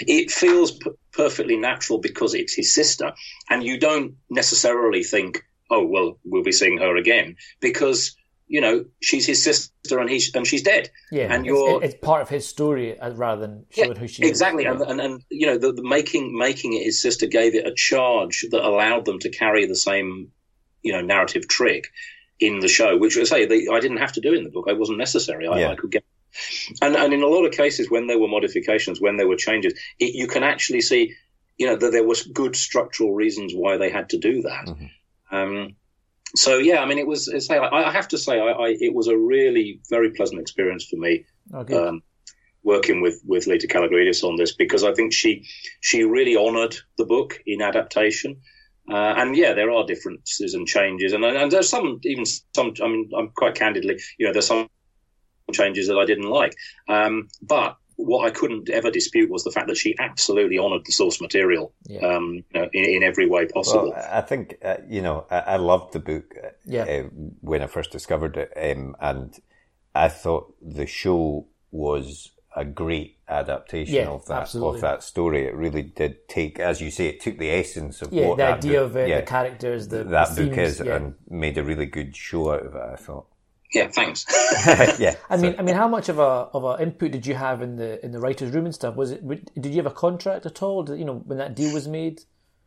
[0.00, 3.12] It feels p- perfectly natural because it's his sister,
[3.50, 8.84] and you don't necessarily think, oh well, we'll be seeing her again because you know
[9.00, 10.90] she's his sister and he's and she's dead.
[11.10, 11.24] yeah.
[11.32, 14.64] and It's- you're- it's, part of his story uh, rather than showing who she exactly,
[14.64, 14.80] is.
[14.80, 17.74] and, and and you know the, the making making it his sister gave it a
[17.74, 20.30] charge that allowed them to carry the same
[20.82, 21.88] you know narrative trick
[22.40, 24.66] in the show, which I say they, I didn't have to do in the book.
[24.68, 25.46] It wasn't necessary.
[25.46, 25.68] I, Yeah.
[25.70, 26.04] I could get.
[26.82, 29.74] And and in a lot of cases, when there were modifications, when there were changes,
[29.98, 31.14] it, you can actually see,
[31.58, 34.68] you know, that there was good structural reasons why they had to do that.
[35.30, 35.76] Um,
[36.36, 37.28] so yeah, I mean, it was.
[37.28, 40.84] It's, I, I have to say, I, I, it was a really very pleasant experience
[40.84, 41.88] for me Oh, good.
[41.88, 42.02] um,
[42.62, 45.46] working with with Laeta Kalogridis on this because I think she
[45.80, 48.40] she really honoured the book in adaptation.
[48.90, 52.74] Uh, and yeah, there are differences and changes, and, and there's some even some.
[52.82, 54.68] I mean, I'm quite candidly, you know, there's some
[55.52, 56.56] changes that I didn't like,
[56.88, 60.92] um, but what I couldn't ever dispute was the fact that she absolutely honoured the
[60.92, 62.00] source material yeah.
[62.00, 63.92] um, you know, in, in, every way possible.
[63.92, 66.82] Well, I think uh, you know I, I, loved the book uh, yeah.
[66.82, 67.02] uh,
[67.40, 69.38] when I first discovered it, um, and
[69.94, 74.76] I thought the show was a great adaptation yeah, of that absolutely.
[74.76, 75.46] of that story.
[75.46, 78.46] It really did take, as you say, it took the essence of yeah, what the
[78.46, 81.64] idea book, of it, the characters, the that the book themes, is, and made a
[81.64, 82.82] really good show out of it.
[82.82, 83.26] I thought.
[83.74, 84.24] Yeah, thanks.
[85.00, 87.60] yeah, I mean, I mean, how much of a of a input did you have
[87.60, 88.94] in the in the writers' room and stuff?
[88.94, 89.26] Was it?
[89.60, 90.84] Did you have a contract at all?
[90.84, 92.22] Did, you know, when that deal was made.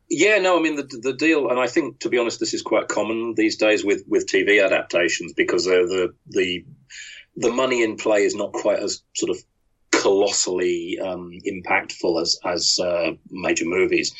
[0.09, 2.61] Yeah, no, I mean the the deal, and I think to be honest, this is
[2.61, 6.65] quite common these days with with TV adaptations because uh, the the
[7.37, 9.37] the money in play is not quite as sort of
[9.91, 14.13] colossally um, impactful as as uh, major movies.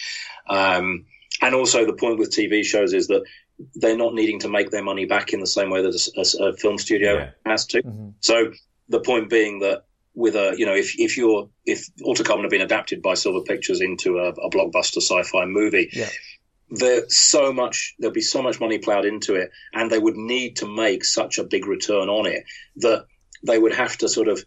[0.50, 1.06] Um,
[1.42, 3.24] and also the point with TV shows is that
[3.76, 6.50] they're not needing to make their money back in the same way that a, a,
[6.50, 7.30] a film studio yeah.
[7.46, 7.82] has to.
[7.82, 8.10] Mm-hmm.
[8.20, 8.52] So
[8.90, 12.50] the point being that with a you know if if you're if Altered Carbon had
[12.50, 15.90] been adapted by Silver Pictures into a, a blockbuster sci-fi movie.
[15.94, 16.10] Yeah.
[16.70, 20.58] There's so much, there'll be so much money plowed into it, and they would need
[20.58, 22.44] to make such a big return on it
[22.78, 23.06] that
[23.46, 24.44] they would have to sort of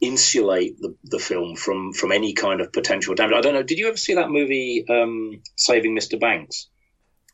[0.00, 3.34] insulate the, the film from from any kind of potential damage.
[3.34, 3.64] I don't know.
[3.64, 6.20] Did you ever see that movie, um, Saving Mr.
[6.20, 6.68] Banks?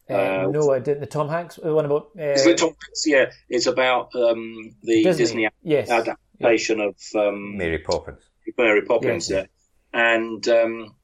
[0.09, 1.01] Uh, uh, no, I didn't.
[1.01, 2.11] The Tom Hanks the one about.
[2.19, 3.05] Uh, is it Tom Hanks?
[3.07, 5.91] Yeah, it's about um, the Disney, Disney yes.
[5.91, 6.89] adaptation yeah.
[6.89, 8.21] of um, Mary Poppins.
[8.59, 9.47] Mary Poppins, yes.
[9.95, 10.01] yeah.
[10.17, 10.95] And um,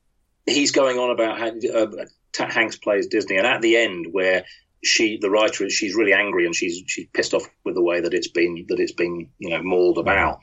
[0.44, 4.44] he's going on about how uh, Hanks plays Disney, and at the end, where
[4.82, 8.12] she, the writer, she's really angry and she's she's pissed off with the way that
[8.12, 10.40] it's been that it's been you know mauled about,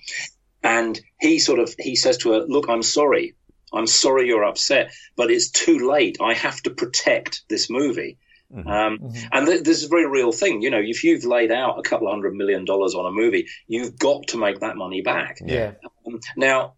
[0.63, 3.36] and he sort of he says to her, "Look, I'm sorry."
[3.74, 6.20] I'm sorry you're upset, but it's too late.
[6.22, 8.17] I have to protect this movie.
[8.54, 8.68] Mm-hmm.
[8.68, 9.28] Um, mm-hmm.
[9.32, 10.62] And th- this is a very real thing.
[10.62, 13.48] You know, if you've laid out a couple of hundred million dollars on a movie,
[13.68, 15.40] you've got to make that money back.
[15.44, 15.74] Yeah.
[16.06, 16.76] Um, now,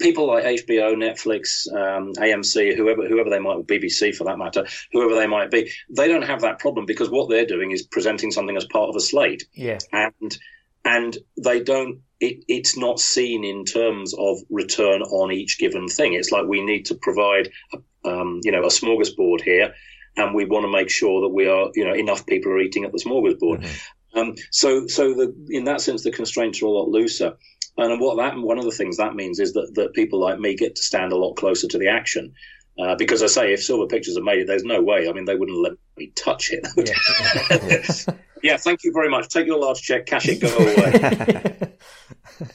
[0.00, 4.66] people like HBO, Netflix, um, AMC, whoever whoever they might, be, BBC for that matter,
[4.92, 8.30] whoever they might be, they don't have that problem because what they're doing is presenting
[8.30, 9.46] something as part of a slate.
[9.52, 9.78] Yeah.
[9.92, 10.36] And
[10.84, 12.00] and they don't.
[12.20, 16.14] It, it's not seen in terms of return on each given thing.
[16.14, 19.74] It's like we need to provide, a, um, you know, a smorgasbord here
[20.18, 22.84] and we want to make sure that we are, you know, enough people are eating
[22.84, 23.62] at the smorgasbord.
[23.62, 24.18] Mm-hmm.
[24.18, 27.36] Um, so, so the, in that sense, the constraints are a lot looser.
[27.76, 30.56] And what that one of the things that means is that, that people like me
[30.56, 32.34] get to stand a lot closer to the action.
[32.76, 35.08] Uh, because I say, if Silver Pictures have made it, there's no way.
[35.08, 36.66] I mean, they wouldn't let me touch it.
[36.76, 39.28] Yeah, yeah thank you very much.
[39.28, 41.54] Take your large check, cash it, go away.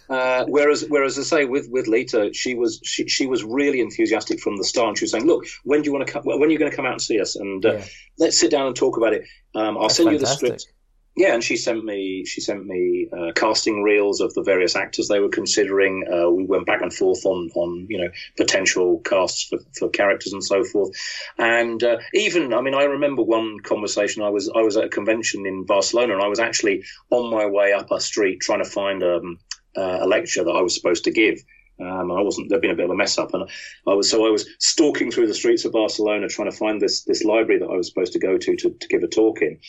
[0.10, 4.40] Uh, whereas, whereas I say with with Laeta, she was she, she was really enthusiastic
[4.40, 4.98] from the start.
[4.98, 6.24] She was saying, "Look, when do you want to come?
[6.24, 7.36] When are you going to come out and see us?
[7.36, 7.86] And uh, yeah.
[8.18, 9.24] let's sit down and talk about it.
[9.56, 10.42] Um, I'll That's send fantastic.
[10.42, 10.74] you the script.
[11.16, 15.08] Yeah, and she sent me she sent me uh, casting reels of the various actors
[15.08, 16.06] they were considering.
[16.12, 20.34] Uh, we went back and forth on on you know potential casts for, for characters
[20.34, 20.92] and so forth.
[21.38, 24.90] And uh, even I mean I remember one conversation I was I was at a
[24.90, 28.70] convention in Barcelona and I was actually on my way up a street trying to
[28.70, 29.38] find um,
[29.78, 31.44] uh, a lecture that I was supposed to give.
[31.80, 32.50] Um, I wasn't.
[32.50, 33.50] There'd been a bit of a mess up, and
[33.88, 37.04] I was so I was stalking through the streets of Barcelona trying to find this
[37.04, 39.60] this library that I was supposed to go to to, to give a talk in,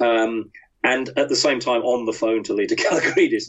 [0.00, 0.50] um,
[0.84, 3.44] and at the same time on the phone to Laeta Kalogridis,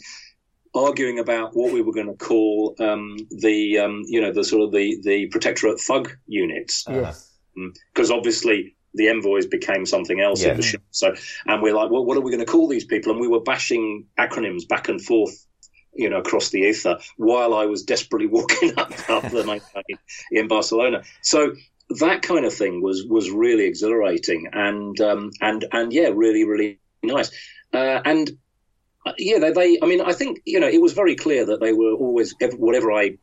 [0.73, 4.63] arguing about what we were going to call um, the um, you know the sort
[4.63, 10.51] of the the protectorate thug units, because uh, obviously the envoys became something else yeah.
[10.51, 10.77] in the show.
[10.91, 11.13] So,
[11.45, 13.11] and we're like, well, what are we going to call these people?
[13.11, 15.45] And we were bashing acronyms back and forth
[15.95, 19.63] you know, across the ether while I was desperately walking up, up the night
[20.31, 21.03] in Barcelona.
[21.21, 21.55] So
[21.89, 26.79] that kind of thing was was really exhilarating and um, and and yeah, really really
[27.05, 27.31] nice.
[27.73, 28.31] Uh, and
[29.05, 31.59] uh, yeah, they, they, I mean, I think you know, it was very clear that
[31.59, 33.17] they were always whatever I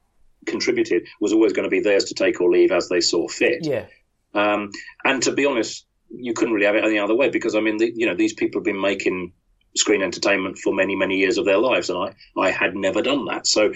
[0.46, 3.64] contributed was always going to be theirs to take or leave as they saw fit.
[3.64, 3.86] Yeah.
[4.34, 4.70] Um,
[5.04, 7.78] and to be honest, you couldn't really have it any other way because I mean,
[7.78, 9.32] the, you know, these people have been making
[9.76, 11.90] screen entertainment for many, many years of their lives.
[11.90, 13.46] And I, I had never done that.
[13.46, 13.72] So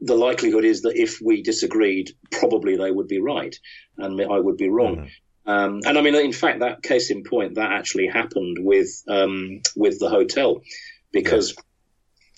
[0.00, 3.54] the likelihood is that if we disagreed, probably they would be right
[3.98, 4.96] and I would be wrong.
[4.96, 5.06] Mm-hmm.
[5.48, 9.62] Um, and I mean, in fact, that case in point, that actually happened with um,
[9.74, 10.60] with the hotel
[11.10, 11.56] because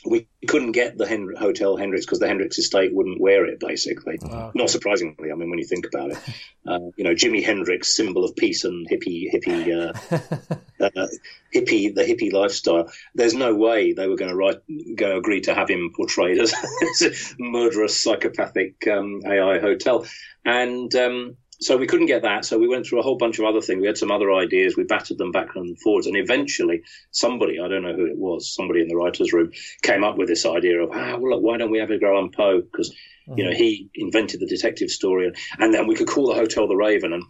[0.07, 4.19] we couldn't get the Hen- Hotel Hendrix because the Hendrix estate wouldn't wear it, basically.
[4.23, 4.51] Okay.
[4.55, 6.19] Not surprisingly, I mean, when you think about it.
[6.69, 11.07] Uh, you know, Jimi Hendrix, symbol of peace and hippie, hippie, uh, uh,
[11.55, 12.93] hippie, the hippie lifestyle.
[13.15, 14.59] There's no way they were going to write,
[14.95, 16.53] go agree to have him portrayed as,
[17.03, 20.05] a murderous, psychopathic um, AI hotel.
[20.45, 22.47] And um, so we couldn't get that.
[22.47, 23.81] So we went through a whole bunch of other things.
[23.81, 24.77] We had some other ideas.
[24.77, 26.07] We battered them back and forwards.
[26.07, 30.03] And eventually, somebody, I don't know who it was, somebody in the writer's room came
[30.03, 32.63] up with this idea of, ah, well, look, why don't we have Edgar Allan Poe?
[32.63, 33.39] Because, mm-hmm.
[33.39, 35.31] you know, he invented the detective story.
[35.59, 37.13] And then we could call the hotel the Raven.
[37.13, 37.25] And,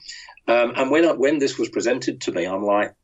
[0.47, 2.95] um, and when, I, when this was presented to me, I'm like,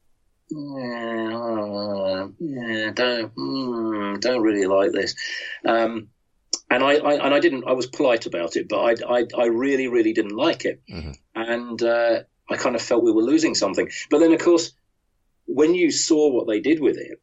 [0.49, 5.17] yeah, yeah don't, mm, don't really like this.
[5.65, 6.09] Um,
[6.77, 7.65] and I, I, and I didn't.
[7.67, 11.13] I was polite about it, but I I, I really really didn't like it, mm-hmm.
[11.35, 13.89] and uh, I kind of felt we were losing something.
[14.11, 14.73] But then, of course,
[15.47, 17.21] when you saw what they did with it,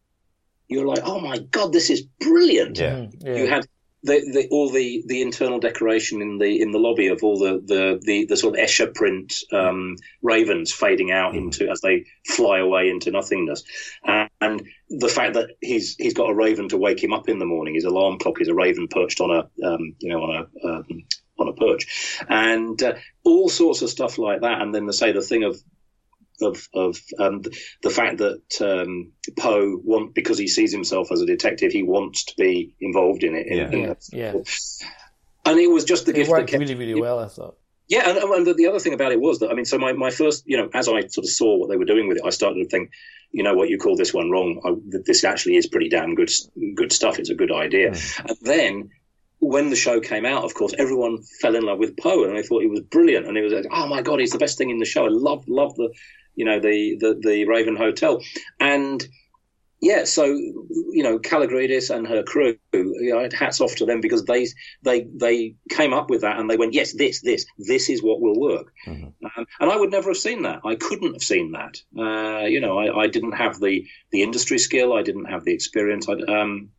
[0.67, 2.79] you're like, oh my god, this is brilliant.
[2.79, 2.95] Yeah.
[2.95, 3.27] Mm-hmm.
[3.27, 3.35] yeah.
[3.35, 3.67] You had
[4.03, 7.61] the, the, all the, the internal decoration in the in the lobby of all the
[7.65, 11.37] the, the, the sort of Escher print um, ravens fading out mm.
[11.37, 13.63] into as they fly away into nothingness,
[14.07, 17.39] uh, and the fact that he's he's got a raven to wake him up in
[17.39, 17.75] the morning.
[17.75, 21.03] His alarm clock is a raven perched on a um, you know on a um,
[21.39, 24.61] on a perch, and uh, all sorts of stuff like that.
[24.61, 25.61] And then they say the thing of
[26.41, 27.43] of of um,
[27.81, 32.25] the fact that um, Poe want because he sees himself as a detective, he wants
[32.25, 33.47] to be involved in it.
[33.47, 33.69] In, yeah.
[33.71, 34.33] In yeah.
[35.45, 37.19] And it was just the it gift worked that kept, really really well.
[37.19, 37.57] I thought.
[37.89, 39.91] Yeah, and, and the, the, other thing about it was that I mean, so my,
[39.91, 42.23] my first, you know, as I sort of saw what they were doing with it,
[42.25, 42.91] I started to think,
[43.31, 44.61] you know what, you call this one wrong.
[44.65, 46.31] I, this actually is pretty damn good
[46.75, 47.19] good stuff.
[47.19, 47.91] It's a good idea.
[47.91, 48.29] Mm.
[48.29, 48.89] And then
[49.39, 52.43] when the show came out, of course, everyone fell in love with Poe, and they
[52.43, 53.27] thought he was brilliant.
[53.27, 55.05] And it was like, oh my god, he's the best thing in the show.
[55.05, 55.93] I love love the
[56.35, 58.21] you know, the, the, the Raven Hotel.
[58.59, 59.05] And
[59.83, 64.23] yeah, so you know, Kalogridis and her crew, you know, hats off to them because
[64.23, 64.47] they
[64.81, 68.21] they they came up with that and they went, yes, this this this is what
[68.21, 68.71] will work.
[68.87, 69.25] Mm-hmm.
[69.25, 70.61] Um, and I would never have seen that.
[70.63, 71.81] I couldn't have seen that.
[71.99, 74.93] Uh, you know, I, I, didn't have the the industry skill.
[74.93, 76.07] I didn't have the experience.
[76.07, 76.69] I, um,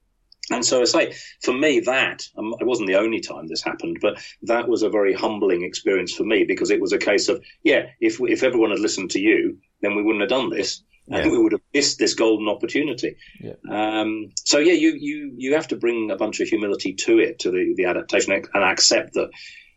[0.50, 3.98] and so I say, for me, that um, it wasn't the only time this happened,
[4.02, 7.42] but that was a very humbling experience for me because it was a case of,
[7.62, 11.18] yeah, if if everyone had listened to you, then we wouldn't have done this, yeah.
[11.18, 13.16] and we would have missed this golden opportunity.
[13.40, 13.54] Yeah.
[13.70, 17.38] Um, so yeah, you you you have to bring a bunch of humility to it,
[17.40, 19.30] to the the adaptation, and accept that.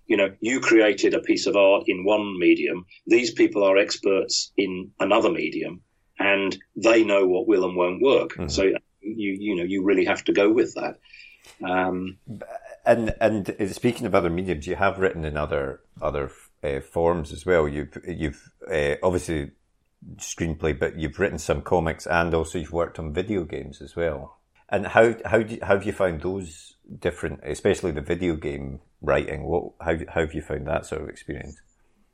[0.10, 2.86] You know, you created a piece of art in one medium.
[3.08, 5.82] These people are experts in another medium,
[6.18, 8.30] and they know what will and won't work.
[8.30, 8.48] Mm-hmm.
[8.48, 11.00] So you you know you really have to go with that.
[11.64, 12.18] Um,
[12.86, 16.32] and and speaking of other mediums, you have written in other other
[16.64, 17.68] uh, forms as well.
[17.68, 19.52] You've you've uh, obviously
[20.18, 24.38] screenplay, but you've written some comics and also you've worked on video games as well.
[24.70, 28.82] And how how, do you, how have you found those different, especially the video game
[29.02, 29.44] writing?
[29.44, 31.62] What how how have you found that sort of experience?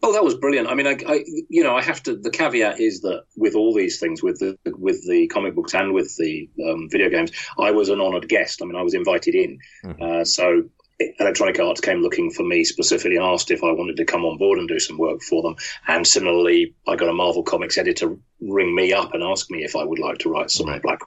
[0.05, 0.67] Oh, that was brilliant.
[0.67, 2.17] I mean, I, I, you know, I have to.
[2.17, 5.93] The caveat is that with all these things, with the with the comic books and
[5.93, 8.61] with the um, video games, I was an honoured guest.
[8.61, 9.59] I mean, I was invited in.
[9.85, 10.03] Mm-hmm.
[10.03, 10.63] Uh, so
[11.19, 14.37] Electronic Arts came looking for me specifically and asked if I wanted to come on
[14.37, 15.55] board and do some work for them.
[15.87, 19.75] And similarly, I got a Marvel Comics editor ring me up and ask me if
[19.75, 20.81] I would like to write some right.
[20.81, 20.99] Black.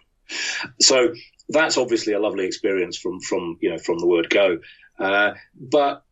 [0.80, 1.12] So
[1.50, 4.58] that's obviously a lovely experience from from you know from the word go.
[4.98, 6.02] Uh, but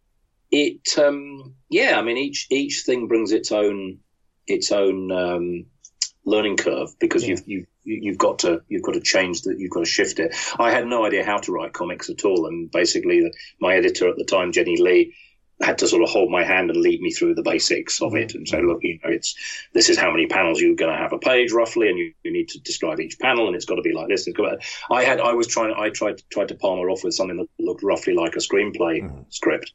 [0.54, 3.98] it um, yeah, I mean each each thing brings its own
[4.46, 5.66] its own um,
[6.24, 7.30] learning curve because yeah.
[7.30, 7.66] you've you've
[8.04, 10.34] you've got to you've got to change that you've got to shift it.
[10.58, 14.08] I had no idea how to write comics at all, and basically the, my editor
[14.08, 15.12] at the time, Jenny Lee,
[15.60, 18.34] had to sort of hold my hand and lead me through the basics of it
[18.34, 19.34] and say, look, you know, it's
[19.72, 22.32] this is how many panels you're going to have a page roughly, and you, you
[22.32, 24.28] need to describe each panel, and it's got to be like this.
[24.88, 27.48] I had I was trying I tried tried to palm her off with something that
[27.58, 29.22] looked roughly like a screenplay mm-hmm.
[29.30, 29.72] script,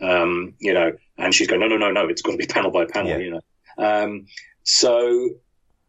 [0.00, 2.70] um, you know, and she's going, no, no, no, no, it's got to be panel
[2.70, 3.18] by panel, yeah.
[3.18, 3.40] you know.
[3.78, 4.26] Um,
[4.62, 5.30] so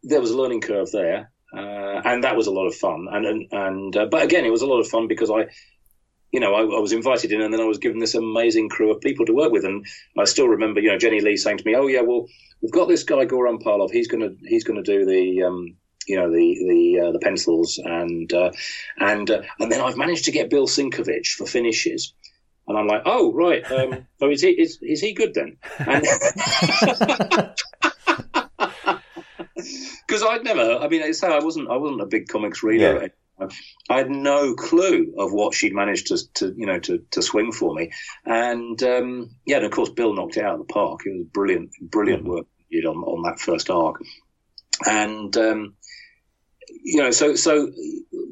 [0.04, 3.08] there was a learning curve there, uh, and that was a lot of fun.
[3.12, 5.48] And and, and uh, but again, it was a lot of fun because I,
[6.32, 8.92] you know, I, I, was invited in, and then I was given this amazing crew
[8.92, 9.86] of people to work with, and
[10.18, 12.28] I still remember, you know, Jenny Lee saying to me, "Oh yeah, well,
[12.62, 13.92] we've got this guy Goran Parlov.
[13.92, 18.32] He's gonna he's gonna do the." Um, you know the the uh, the pencils and
[18.32, 18.52] uh,
[19.00, 22.14] and uh, and then I've managed to get Bill Sienkiewicz for finishes,
[22.68, 25.58] and I'm like, oh right, um, so is he is, is he good then?
[30.08, 33.02] Because I'd never, I mean, I say I wasn't I wasn't a big comics reader.
[33.02, 33.08] Yeah.
[33.90, 37.52] I had no clue of what she'd managed to, to you know, to, to swing
[37.52, 37.92] for me,
[38.26, 41.02] and um, yeah, and of course Bill knocked it out of the park.
[41.06, 42.32] It was brilliant, brilliant mm-hmm.
[42.32, 43.98] work he did on on that first arc,
[44.86, 45.76] and um,
[46.70, 47.72] you know, so so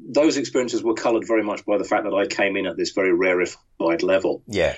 [0.08, 2.92] those experiences were coloured very much by the fact that I came in at this
[2.92, 4.44] very rarefied level.
[4.48, 4.76] Yeah.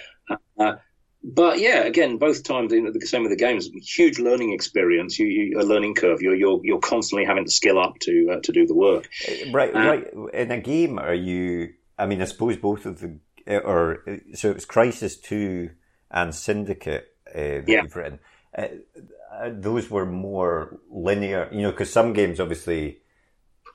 [0.60, 0.76] Uh,
[1.24, 3.68] but yeah, again, both times you know, the same with the games.
[3.68, 5.18] Huge learning experience.
[5.18, 6.22] You, you a learning curve.
[6.22, 9.10] You're you're you're constantly having to skill up to uh, to do the work.
[9.28, 10.08] Uh, right, uh, right.
[10.34, 11.74] In a game, are you?
[11.98, 15.72] I mean, I suppose both of the or so it was Crysis Two
[16.12, 17.82] and Syndicate uh, that yeah.
[17.82, 18.20] you've written.
[18.56, 18.68] uh,
[19.36, 23.00] uh, those were more linear, you know, because some games obviously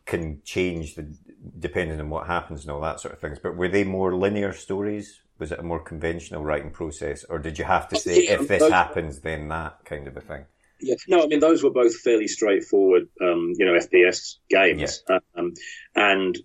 [0.06, 1.14] can change the,
[1.58, 3.38] depending on what happens and all that sort of things.
[3.42, 5.20] But were they more linear stories?
[5.38, 8.48] Was it a more conventional writing process, or did you have to say Yeah, if
[8.48, 10.44] this those- happens, then that kind of a thing?
[10.82, 15.02] Yeah, no, I mean those were both fairly straightforward, um, you know, FPS games,
[15.34, 15.52] um,
[15.94, 16.38] and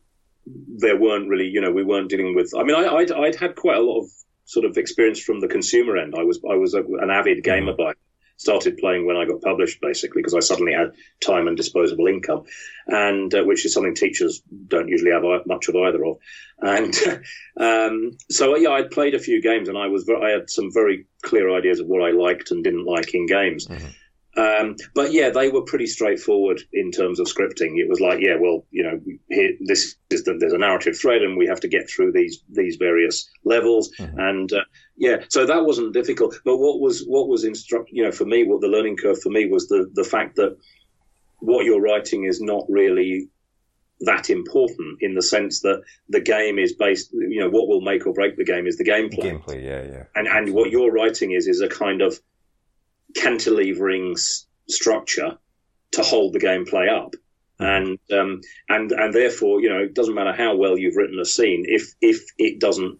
[0.78, 2.52] there weren't really, you know, we weren't dealing with.
[2.58, 4.10] I mean, I, I'd, I'd had quite a lot of
[4.44, 6.16] sort of experience from the consumer end.
[6.18, 7.94] I was I was a, an avid gamer by
[8.38, 12.44] started playing when I got published, basically, because I suddenly had time and disposable income,
[12.88, 16.18] and uh, which is something teachers don't usually have much of either of.
[16.60, 16.96] And
[17.60, 21.06] um, so, yeah, I'd played a few games, and I was I had some very
[21.22, 23.68] clear ideas of what I liked and didn't like in games.
[24.38, 27.78] Um, but yeah, they were pretty straightforward in terms of scripting.
[27.78, 31.22] It was like, yeah, well, you know, here, this is the, there's a narrative thread,
[31.22, 34.66] and we have to get through these these various levels, and uh,
[34.98, 36.36] yeah, so that wasn't difficult.
[36.44, 39.30] But what was what was instruct, you know, for me, what the learning curve for
[39.30, 40.58] me was the the fact that
[41.40, 43.30] what you're writing is not really
[44.02, 48.06] that important in the sense that the game is based, you know, what will make
[48.06, 50.04] or break the game is the gameplay Gameplay, yeah, yeah.
[50.16, 52.20] and and what you're writing is is a kind of
[53.16, 55.38] cantilevering s- structure
[55.92, 57.16] to hold the gameplay up.
[57.58, 61.26] And um, and and therefore you know it doesn't matter how well you've written a
[61.26, 63.00] scene if if it doesn't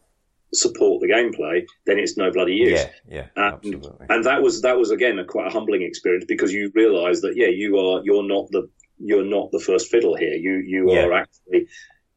[0.54, 2.80] support the gameplay then it's no bloody use.
[2.80, 4.06] Yeah, yeah, and, absolutely.
[4.10, 7.34] and that was that was again a quite a humbling experience because you realize that
[7.36, 10.36] yeah you are you're not the you're not the first fiddle here.
[10.36, 11.04] You you Yeah.
[11.04, 11.68] are actually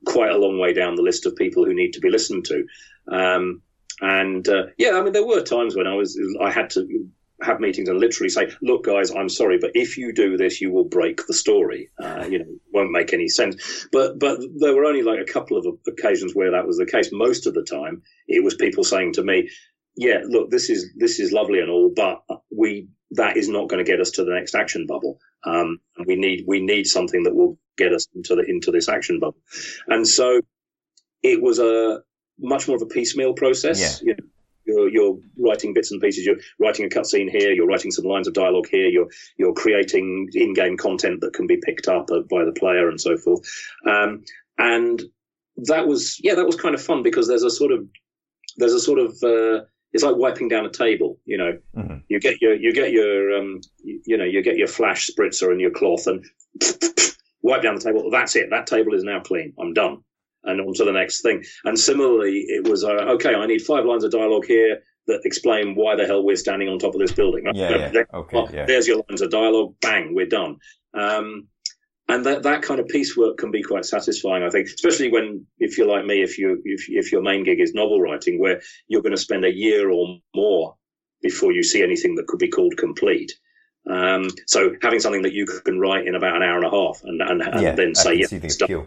[0.07, 2.65] quite a long way down the list of people who need to be listened to.
[3.11, 3.63] Um,
[4.01, 6.87] and uh, yeah i mean there were times when i was i had to
[7.41, 10.73] have meetings and literally say look guys i'm sorry but if you do this you
[10.73, 14.85] will break the story uh, you know won't make any sense but but there were
[14.85, 18.03] only like a couple of occasions where that was the case most of the time
[18.27, 19.49] it was people saying to me
[19.99, 22.23] yeah, look, this is this is lovely and all, but
[22.57, 25.19] we that is not going to get us to the next action bubble.
[25.45, 29.19] Um, we need we need something that will get us into the into this action
[29.19, 29.41] bubble.
[29.89, 30.41] And so
[31.25, 32.03] it was a
[32.39, 33.81] much more of a piecemeal process.
[34.01, 34.25] You know,
[34.69, 36.25] you're, you're writing bits and pieces.
[36.27, 37.51] You're writing a cutscene here.
[37.53, 38.87] You're writing some lines of dialogue here.
[38.89, 43.01] You're you're creating in-game content that can be picked up uh, by the player and
[43.01, 43.41] so forth.
[43.87, 44.25] Um,
[44.59, 45.03] and
[45.65, 47.87] that was yeah, that was kind of fun because there's a sort of
[48.59, 51.19] there's a sort of uh, it's like wiping down a table.
[51.25, 52.03] You know, Mhm.
[52.09, 55.51] you get your you get your um, you, you know you get your flash spritzer
[55.51, 56.25] and your cloth and
[57.43, 58.11] wipe down the table.
[58.11, 58.51] That's it.
[58.51, 59.55] That table is now clean.
[59.59, 60.03] I'm done.
[60.45, 61.45] And on to the next thing.
[61.65, 63.35] And similarly, it was uh, okay.
[63.35, 66.79] I need five lines of dialogue here that explain why the hell we're standing on
[66.79, 67.45] top of this building.
[67.55, 67.89] Yeah, yeah.
[67.89, 68.65] There- Okay, well, yeah.
[68.67, 69.75] There's your lines of dialogue.
[69.81, 70.57] Bang, we're done.
[70.95, 71.49] Um,
[72.11, 75.77] and that, that kind of piecework can be quite satisfying, I think, especially when, if
[75.77, 79.03] you're like me, if you, if, if your main gig is novel writing, where you're
[79.03, 80.75] going to spend a year or more
[81.21, 83.33] before you see anything that could be called complete.
[83.89, 87.01] Um, so having something that you can write in about an hour and a half
[87.05, 88.87] and, and, and yeah, then say, yeah, the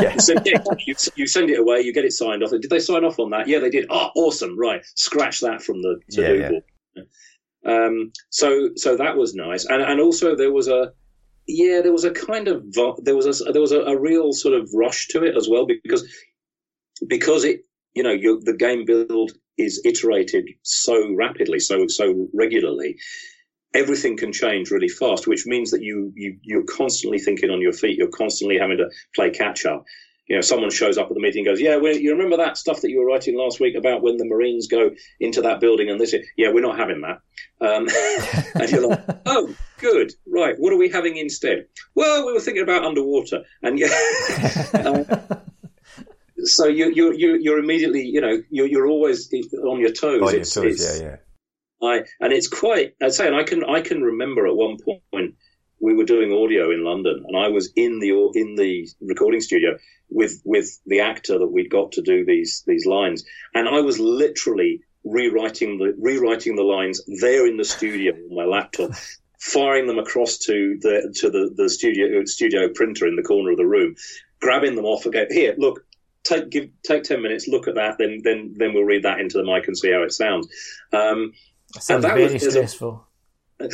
[0.00, 0.16] yeah.
[0.16, 2.50] So, yeah, you, you send it away, you get it signed off.
[2.50, 3.46] Did they sign off on that?
[3.46, 3.86] Yeah, they did.
[3.88, 4.58] Oh, awesome!
[4.58, 6.48] Right, scratch that from the to Yeah, do yeah.
[6.50, 6.62] board.
[7.64, 10.92] Um, so so that was nice, and and also there was a
[11.46, 12.64] yeah there was a kind of
[13.02, 15.66] there was a there was a, a real sort of rush to it as well
[15.66, 16.04] because
[17.06, 22.96] because it you know you the game build is iterated so rapidly so so regularly
[23.76, 27.72] everything can change really fast which means that you you you're constantly thinking on your
[27.72, 29.84] feet you're constantly having to play catch up
[30.26, 32.56] you know, someone shows up at the meeting and goes, "Yeah, well, you remember that
[32.56, 35.88] stuff that you were writing last week about when the Marines go into that building
[35.88, 37.20] and this?" Yeah, we're not having that.
[37.60, 37.88] Um,
[38.60, 40.56] and you're like, "Oh, good, right.
[40.58, 43.86] What are we having instead?" Well, we were thinking about underwater, and yeah.
[44.74, 45.04] uh,
[46.44, 50.22] so you you you you're immediately, you know, you're you're always on your toes.
[50.22, 51.16] On your toes, yeah, yeah.
[51.82, 52.94] I and it's quite.
[53.02, 55.34] I'd say, and I can I can remember at one point
[55.80, 59.76] we were doing audio in London, and I was in the in the recording studio
[60.08, 63.98] with with the actor that we'd got to do these these lines, and I was
[63.98, 68.90] literally rewriting the rewriting the lines there in the studio on my laptop.
[69.38, 73.58] Firing them across to the to the, the studio studio printer in the corner of
[73.58, 73.94] the room,
[74.40, 75.54] grabbing them off and go here.
[75.58, 75.84] Look,
[76.24, 77.46] take give take ten minutes.
[77.46, 77.96] Look at that.
[77.98, 80.48] Then then then we'll read that into the mic and see how it sounds.
[80.92, 81.32] Um,
[81.80, 83.04] Sounds that very was- there's a- stressful.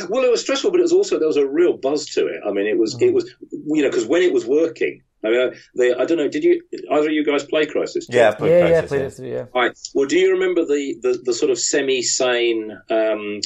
[0.09, 2.41] well, it was stressful, but it was also there was a real buzz to it.
[2.45, 5.39] I mean, it was it was you know because when it was working, I mean,
[5.39, 6.27] I- they, I don't know.
[6.29, 8.05] Did you either of you guys play Crysis?
[8.09, 9.07] Yeah, I played yeah, yeah, Crysis, played yeah.
[9.07, 9.27] it through.
[9.31, 9.45] Yeah.
[9.53, 9.77] Right.
[9.93, 13.39] Well, do you remember the the, the sort of semi-sane um,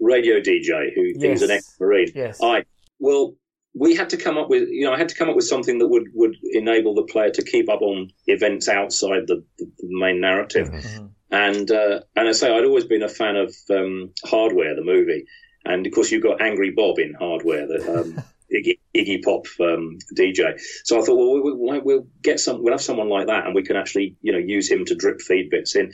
[0.00, 1.36] radio DJ who Yes.
[1.38, 2.08] is an ex-marine?
[2.14, 2.40] Yes.
[2.42, 2.64] I
[2.98, 3.34] well,
[3.76, 5.78] we had to come up with you know I had to come up with something
[5.78, 9.88] that would would enable the player to keep up on events outside the, the, the
[9.88, 10.68] main narrative.
[10.68, 11.10] Mhm.
[11.30, 15.24] And uh, and I say I'd always been a fan of um, Hardware, the movie,
[15.64, 18.22] and of course you've got Angry Bob in hardware the Um,
[18.54, 20.60] Iggy, Iggy Pop um, DJ.
[20.84, 23.62] So I thought, well, we'll, we'll get some, we'll have someone like that, and we
[23.62, 25.92] can actually, you know, use him to drip feed bits in.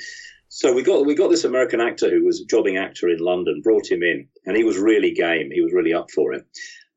[0.49, 3.63] So we got we got this American actor who was a jobbing actor in London,
[3.63, 5.51] brought him in, and he was really game.
[5.53, 6.45] He was really up for it.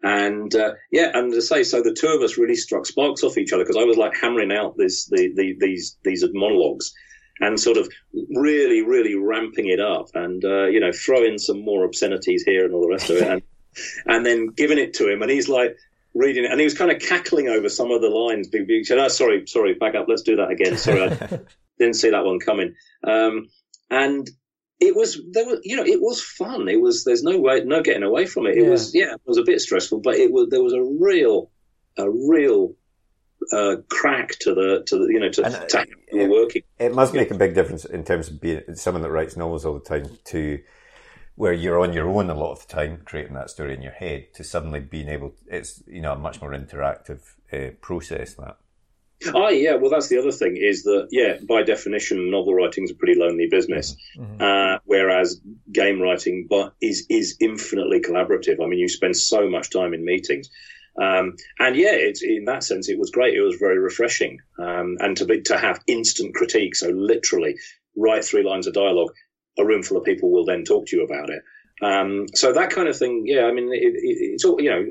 [0.02, 3.38] And uh, yeah, and to say so, the two of us really struck sparks off
[3.38, 6.94] each other because I was like hammering out this the, the, these these monologues
[7.40, 7.90] and sort of
[8.36, 12.74] really really ramping it up and uh, you know throwing some more obscenities here and
[12.74, 13.42] all the rest of it and
[14.06, 15.76] and then giving it to him and he's like
[16.14, 18.50] reading it and he was kind of cackling over some of the lines.
[18.52, 20.06] He said, "Oh, sorry, sorry, back up.
[20.08, 20.78] Let's do that again.
[20.78, 21.08] Sorry, I
[21.80, 23.50] didn't see that one coming." Um,
[23.90, 24.30] and
[24.80, 26.68] it was there was you know it was fun.
[26.68, 28.58] It was there's no way no getting away from it.
[28.58, 28.70] It yeah.
[28.70, 31.50] was yeah it was a bit stressful, but it was there was a real
[31.98, 32.76] a real
[33.52, 36.64] uh, crack to the to the you know to, and, to it, working.
[36.80, 39.74] It must make a big difference in terms of being someone that writes novels all
[39.74, 40.60] the time to
[41.36, 43.92] where you're on your own a lot of the time creating that story in your
[43.92, 47.22] head to suddenly being able it's you know a much more interactive
[47.52, 48.58] uh, process that
[49.34, 52.92] Oh yeah, well that's the other thing is that yeah, by definition, novel writing is
[52.92, 54.42] a pretty lonely business, mm-hmm.
[54.42, 55.40] uh, whereas
[55.72, 58.62] game writing but is is infinitely collaborative.
[58.62, 60.50] I mean, you spend so much time in meetings,
[61.02, 63.36] um, and yeah, it's in that sense it was great.
[63.36, 66.76] It was very refreshing, um, and to be to have instant critique.
[66.76, 67.56] So literally,
[67.96, 69.12] write three lines of dialogue,
[69.58, 71.42] a room full of people will then talk to you about it.
[71.82, 73.46] Um, so that kind of thing, yeah.
[73.46, 74.86] I mean, it, it, it's all you know.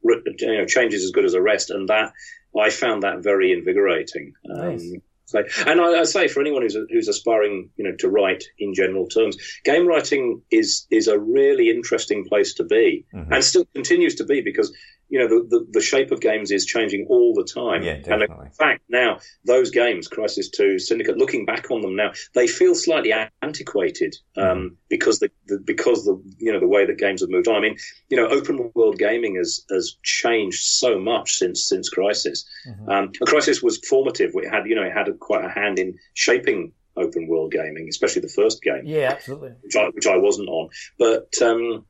[0.00, 2.12] You know, change is as good as a rest, and that
[2.58, 4.32] I found that very invigorating.
[4.46, 4.80] Nice.
[4.80, 8.44] Um, so, and I, I, say for anyone who's who's aspiring, you know, to write
[8.58, 13.30] in general terms, game writing is is a really interesting place to be, mm-hmm.
[13.30, 14.74] and still continues to be because
[15.08, 17.82] you know, the, the, the, shape of games is changing all the time.
[17.82, 18.36] Yeah, definitely.
[18.36, 22.46] And in fact, now those games, Crysis 2, Syndicate, looking back on them now, they
[22.46, 24.66] feel slightly antiquated um, mm-hmm.
[24.88, 27.56] because the, the, because the you know the way that games have moved on.
[27.56, 27.76] I mean,
[28.10, 32.44] you know, open world gaming has has changed so much since since Crysis.
[32.66, 32.88] Mm-hmm.
[32.90, 34.32] Um, Crysis was formative.
[34.34, 37.86] It had you know it had a, quite a hand in shaping open world gaming,
[37.88, 38.82] especially the first game.
[38.84, 39.52] Yeah, absolutely.
[39.62, 41.30] Which I, which I wasn't on, but.
[41.40, 41.86] Um,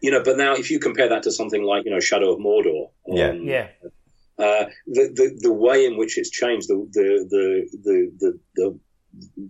[0.00, 2.38] you know, but now if you compare that to something like you know Shadow of
[2.38, 3.68] Mordor, yeah, um, yeah.
[4.38, 8.78] Uh, the, the the way in which it's changed, the the the the the, the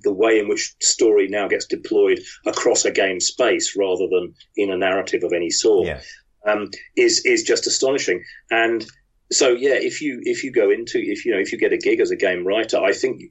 [0.02, 4.70] the way in which story now gets deployed across a game space rather than in
[4.70, 6.00] a narrative of any sort yeah.
[6.46, 8.24] um, is is just astonishing.
[8.50, 8.84] And
[9.30, 11.78] so, yeah, if you if you go into if you know if you get a
[11.78, 13.22] gig as a game writer, I think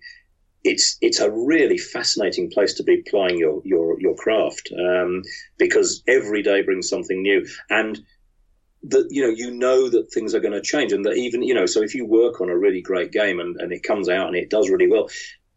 [0.64, 5.24] it's it's a really fascinating place to be applying your your your craft um,
[5.58, 8.00] because every day brings something new and
[8.84, 11.54] that you know you know that things are going to change and that even you
[11.54, 14.28] know so if you work on a really great game and, and it comes out
[14.28, 15.10] and it does really well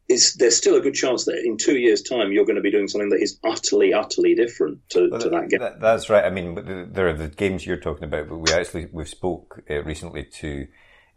[0.08, 2.70] it's, there's still a good chance that in two years' time you're going to be
[2.70, 5.60] doing something that is utterly, utterly different to, well, to that game.
[5.60, 6.24] That, that's right.
[6.24, 6.54] I mean,
[6.92, 10.66] there are the games you're talking about, but we actually we've spoke uh, recently to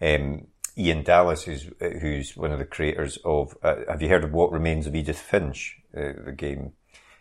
[0.02, 0.48] um,
[0.78, 3.58] Ian Dallas, who's who's one of the creators of.
[3.64, 5.80] Uh, have you heard of What Remains of Edith Finch?
[5.96, 6.74] Uh, the game.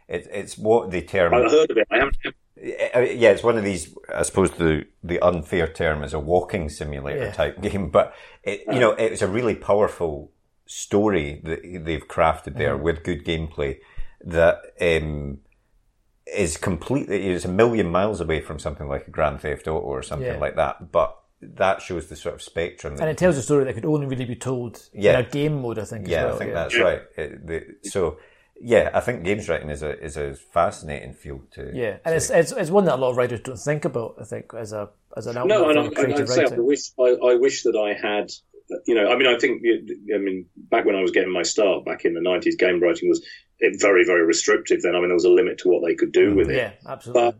[0.08, 1.32] It, it's what they term.
[1.32, 1.86] I've heard of it.
[1.90, 2.16] I haven't.
[2.26, 3.94] Uh, yeah, it's one of these.
[4.12, 7.32] I suppose the the unfair term is a walking simulator yeah.
[7.32, 10.32] type game, but it, you know it's a really powerful
[10.66, 13.78] story that they've crafted there mm with good gameplay
[14.24, 15.38] that um,
[16.26, 17.28] is completely.
[17.28, 20.38] It's a million miles away from something like a Grand Theft Auto or something yeah.
[20.38, 21.16] like that, but
[21.56, 22.96] that shows the sort of spectrum.
[23.00, 25.18] And it tells a story that could only really be told yeah.
[25.18, 26.08] in a game mode, I think.
[26.08, 26.34] Yeah, well.
[26.34, 26.54] I think yeah.
[26.54, 27.02] that's right.
[27.16, 28.18] It, the, so,
[28.60, 31.70] yeah, I think games writing is a is a fascinating field to.
[31.74, 34.16] Yeah, and it's, it's it's one that a lot of writers don't think about.
[34.20, 36.58] I think as a as an outlet no, and I, creative I'd writing.
[36.58, 38.30] I wish I, I wish that I had
[38.86, 39.62] you know, I mean, I think,
[40.14, 43.08] I mean, back when I was getting my start back in the 90s, game writing
[43.08, 43.24] was
[43.62, 44.94] eh, very, very restrictive then.
[44.94, 46.36] I mean, there was a limit to what they could do mm.
[46.36, 46.56] with it.
[46.56, 47.22] Yeah, absolutely.
[47.22, 47.38] But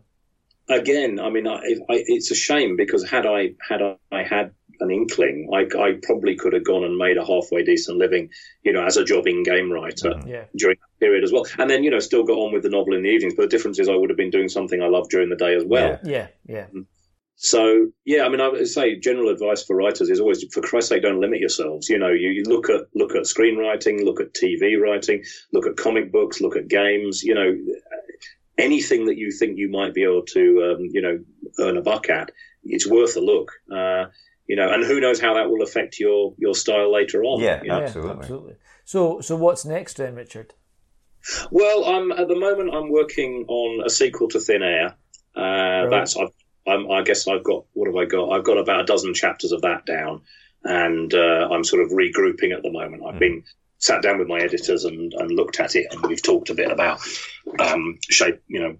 [0.69, 4.91] again, I mean, I, I, it's a shame because had I had I had an
[4.91, 8.29] inkling, I, I, probably could have gone and made a halfway decent living,
[8.63, 10.27] you know, as a jobbing game writer mm-hmm.
[10.27, 10.43] yeah.
[10.57, 11.45] during that period as well.
[11.57, 13.35] And then, you know, still got on with the novel in the evenings.
[13.35, 15.55] But the difference is I would have been doing something I love during the day
[15.55, 15.99] as well.
[16.03, 16.65] Yeah, yeah.
[16.73, 16.81] yeah.
[17.37, 20.89] So yeah, I mean, I would say general advice for writers is always, for Christ's
[20.89, 21.89] sake, don't limit yourselves.
[21.89, 25.75] You know, you, you look at look at screenwriting, look at TV writing, look at
[25.75, 27.23] comic books, look at games.
[27.23, 27.57] You know,
[28.57, 31.19] anything that you think you might be able to, um, you know,
[31.59, 32.31] earn a buck at,
[32.63, 33.51] it's worth a look.
[33.71, 34.05] Uh,
[34.47, 37.41] you know, and who knows how that will affect your your style later on.
[37.41, 37.81] Yeah, you know?
[37.81, 38.11] absolutely.
[38.19, 38.55] absolutely.
[38.85, 40.53] So, so what's next then, Richard?
[41.49, 44.95] Well, I'm at the moment I'm working on a sequel to Thin Air.
[45.35, 45.89] Uh, right.
[45.89, 46.29] That's I've,
[46.67, 48.29] I'm, i guess I've got what have I got?
[48.29, 50.21] I've got about a dozen chapters of that down,
[50.63, 53.03] and uh, I'm sort of regrouping at the moment.
[53.05, 53.19] I've mm.
[53.19, 53.43] been
[53.77, 56.71] sat down with my editors and, and looked at it, and we've talked a bit
[56.71, 56.99] about
[57.59, 58.75] um, shape, you know,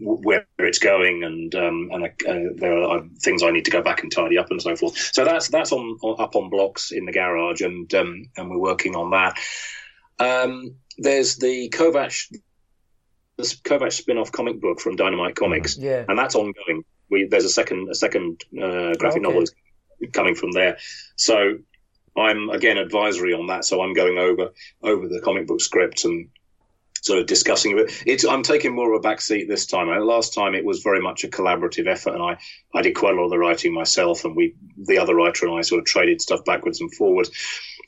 [0.00, 4.02] where it's going, and um, and uh, there are things I need to go back
[4.02, 4.96] and tidy up and so forth.
[4.96, 8.58] So that's that's on, on up on blocks in the garage, and um, and we're
[8.58, 9.38] working on that.
[10.18, 12.34] Um, there's the Kovacs
[13.38, 16.04] the Kovacs spin-off comic book from Dynamite Comics, Yeah.
[16.08, 16.84] and that's ongoing.
[17.10, 19.32] We, there's a second a second uh, graphic Okay.
[19.32, 19.44] novel
[20.12, 20.78] coming from there.
[21.16, 21.58] So
[22.16, 23.64] I'm again advisory on that.
[23.64, 24.50] So I'm going over
[24.82, 26.28] over the comic book script and
[27.02, 28.02] sort of discussing it.
[28.06, 29.88] It's I'm taking more of a back seat this time.
[30.04, 32.38] Last time it was very much a collaborative effort, and I
[32.74, 35.58] I did quite a lot of the writing myself, and we the other writer and
[35.58, 37.30] I sort of traded stuff backwards and forwards.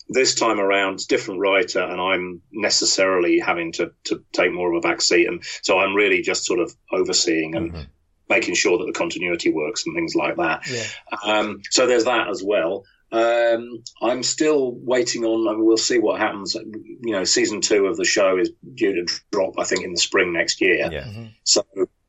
[0.09, 4.79] This time around, it's different writer, and I'm necessarily having to to take more of
[4.79, 7.89] a back seat, and so I'm really just sort of overseeing and.
[8.27, 10.67] Making sure that the continuity works and things like that.
[10.67, 10.87] Yeah.
[11.23, 12.85] Um, so there's that as well.
[13.13, 15.47] Um, I'm still waiting on.
[15.49, 16.55] I mean, we'll see what happens.
[16.55, 20.01] You know, season two of the show is due to drop, I think, in the
[20.01, 20.89] spring next year.
[20.91, 21.07] Yeah.
[21.45, 21.65] So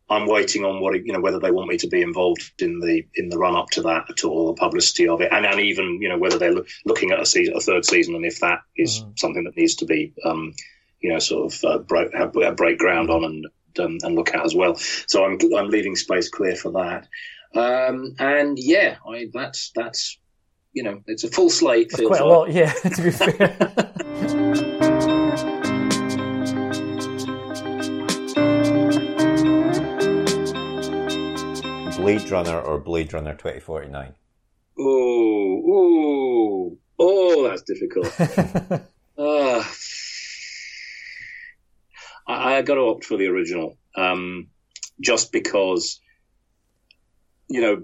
[0.09, 3.05] I'm waiting on what you know whether they want me to be involved in the
[3.15, 5.99] in the run up to that at all, the publicity of it, and, and even
[6.01, 8.59] you know whether they're loo- looking at a season, a third season, and if that
[8.75, 10.53] is something that needs to be um,
[11.01, 13.45] you know sort of uh, break, have, uh, break ground on and
[13.79, 14.75] um, and look at as well.
[14.75, 17.07] So I'm I'm leaving space clear for that.
[17.55, 20.19] Um, and yeah, I that's that's
[20.75, 21.89] you know it's a full slate.
[21.89, 23.55] That's feels quite a lot, yeah, to be fair.
[31.97, 34.13] Blade Runner or Blade Runner 2049?
[34.77, 38.13] Ooh, ooh, oh, that's difficult.
[39.17, 39.63] Uh,
[42.27, 44.49] I, I got to opt for the original, um,
[44.99, 46.01] just because,
[47.47, 47.81] you know,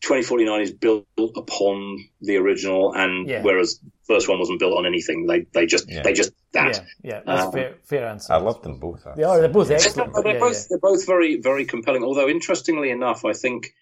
[0.00, 1.06] 2049 is built
[1.36, 3.42] upon the original, and Yeah.
[3.42, 6.02] whereas the first one wasn't built on anything, they they just Yeah.
[6.02, 6.76] they just that.
[7.02, 8.32] yeah, yeah, that's Um, fair, fair answer.
[8.32, 9.04] I love them both.
[9.16, 10.14] They are, they're both They're, excellent.
[10.14, 10.66] they're yeah, both yeah.
[10.70, 12.02] they're both very very compelling.
[12.04, 13.72] Although interestingly enough, I think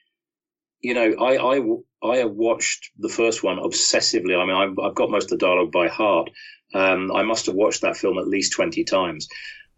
[0.80, 1.61] you know I I
[2.03, 4.36] I have watched the first one obsessively.
[4.36, 6.30] I mean, I've, I've got most of the dialogue by heart.
[6.74, 9.28] Um, I must have watched that film at least twenty times.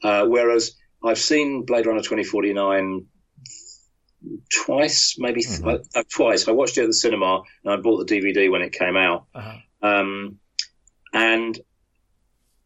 [0.03, 3.07] Uh, whereas I've seen Blade Runner twenty forty nine
[4.51, 5.85] twice, maybe th- Mhm.
[5.95, 6.49] uh, twice.
[6.49, 9.27] I watched it at the cinema and I bought the DVD when it came out.
[9.35, 9.57] Uh-huh.
[9.83, 10.39] Um,
[11.12, 11.59] and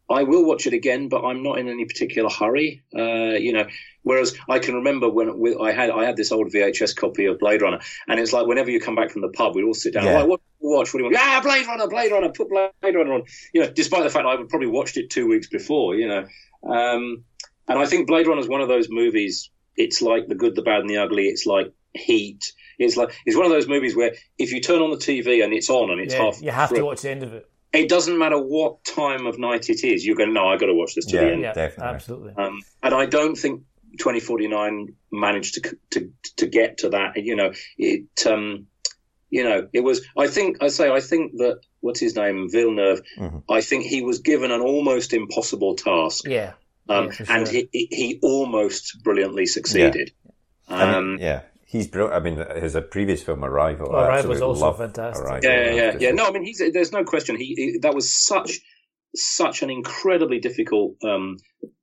[0.09, 2.81] I will watch it again, but I'm not in any particular hurry.
[2.97, 3.67] Uh, you know,
[4.01, 7.61] whereas I can remember when I had I had this old VHS copy of Blade
[7.61, 10.05] Runner, and it's like whenever you come back from the pub, we'd all sit down.
[10.05, 10.13] Yeah.
[10.15, 10.91] Right, what watch?
[10.93, 11.17] What do you want?
[11.19, 13.23] Ah, Blade Runner, Blade Runner, put Blade Runner on.
[13.53, 15.93] You know, despite the fact I would probably watched it two weeks before.
[15.95, 16.25] You know,
[16.63, 17.23] um,
[17.67, 19.51] and I think Blade Runner is one of those movies.
[19.79, 21.27] It's like the good, the bad, and the ugly.
[21.27, 22.53] It's like Heat.
[22.77, 25.51] It's like it's one of those movies where if you turn on the TV and
[25.53, 27.49] it's on and it's Yeah, half, you have to watch the end of it.
[27.73, 30.05] it doesn't matter what time of night it is.
[30.05, 31.25] You're going, no, I got to watch this to Yeah.
[31.25, 31.41] the end.
[31.41, 31.95] Yeah, definitely.
[31.95, 32.33] absolutely.
[32.37, 33.63] Um, and I don't think
[33.97, 37.17] 2049 managed to to to get to that.
[37.17, 38.05] You know, it.
[38.27, 38.67] Um,
[39.31, 40.05] you know, it was.
[40.17, 43.01] I think I say I think that what's his name Villeneuve.
[43.17, 43.43] Mhm.
[43.49, 46.53] I think he was given an almost impossible task, Yeah,
[46.89, 47.61] um, yeah, and sure.
[47.71, 50.11] he, he almost brilliantly succeeded.
[50.67, 52.15] I mean, Um, yeah, he's brilliant.
[52.15, 53.89] I mean, his previous film, Arrival.
[53.91, 55.23] Well, Arrival was also fantastic.
[55.23, 55.49] Arrival.
[55.49, 56.11] yeah, yeah, yeah, yeah.
[56.11, 57.35] No, I mean, he's there's no question.
[57.35, 58.59] He, he that was such
[59.15, 61.37] such an incredibly difficult um,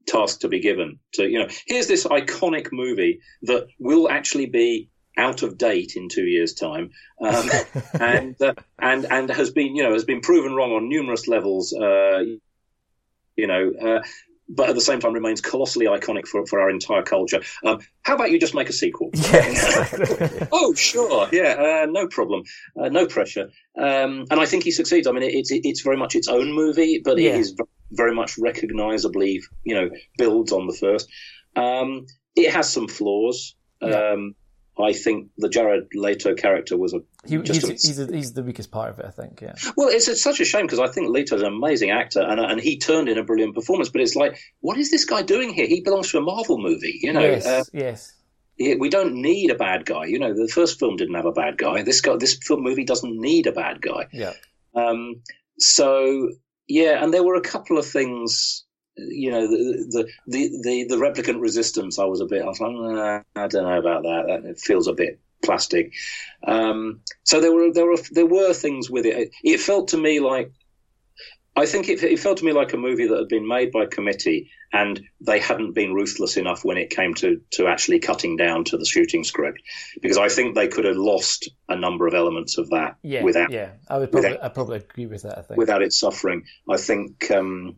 [0.06, 0.98] task to be given.
[1.14, 6.08] To you know, here's this iconic movie that will actually be out of date in
[6.08, 6.90] two years' time,
[7.22, 7.48] um,
[8.00, 11.72] and uh, and and has been you know has been proven wrong on numerous levels.
[11.72, 12.22] Uh,
[13.36, 13.72] you know.
[13.80, 14.02] Uh,
[14.48, 17.40] but at the same time, remains colossally iconic for, for our entire culture.
[17.64, 19.10] Um, how about you just make a sequel?
[19.14, 20.46] yeah.
[20.52, 22.42] Oh, sure, yeah, uh, no problem,
[22.80, 23.50] uh, no pressure.
[23.76, 25.06] Um, and I think he succeeds.
[25.06, 27.30] I mean, it, it's it's very much its own movie, but Yeah.
[27.32, 27.54] it is
[27.92, 31.08] very much recognisably, you know, builds on the first.
[31.56, 33.54] Um, it has some flaws.
[33.80, 34.12] Yeah.
[34.78, 38.32] I think the Jared Leto character was a he, just he's, a- he's, the- he's
[38.34, 39.40] the weakest part of it, I think.
[39.40, 42.38] Yeah, well, it's, it's such a shame because I think Leto's an amazing actor and
[42.38, 43.88] and he turned in a brilliant performance.
[43.88, 45.66] But it's like, what is this guy doing here?
[45.66, 47.20] He belongs to a Marvel movie, you know.
[47.20, 48.12] yes, Uh, yes.
[48.58, 50.06] We don't need a bad guy.
[50.06, 51.82] You know, the first film didn't have a bad guy.
[51.82, 54.08] This guy, this film movie doesn't need a bad guy.
[54.12, 54.32] Yeah,
[54.74, 55.22] Um,
[55.58, 56.30] so
[56.66, 58.64] yeah, and there were a couple of things.
[58.96, 61.98] You know, the the the the, replicant resistance.
[61.98, 62.42] I was a bit.
[62.42, 64.24] I was like, "Nah, I don't know about that.
[64.26, 64.48] that.
[64.48, 65.92] It feels a bit plastic.
[66.46, 69.30] Um, so there were there were there were things with it.
[69.44, 70.52] It felt to me like.
[71.58, 73.86] I think it, it felt to me like a movie that had been made by
[73.86, 78.64] committee, and they hadn't been ruthless enough when it came to to actually cutting down
[78.64, 79.62] to the shooting script,
[80.02, 83.50] because I think they could have lost a number of elements of that yeah, without
[83.50, 83.70] yeah.
[83.88, 85.38] I would probably, without- I probably agree with that.
[85.38, 85.56] I think.
[85.58, 86.44] without it suffering.
[86.68, 87.76] I think, um,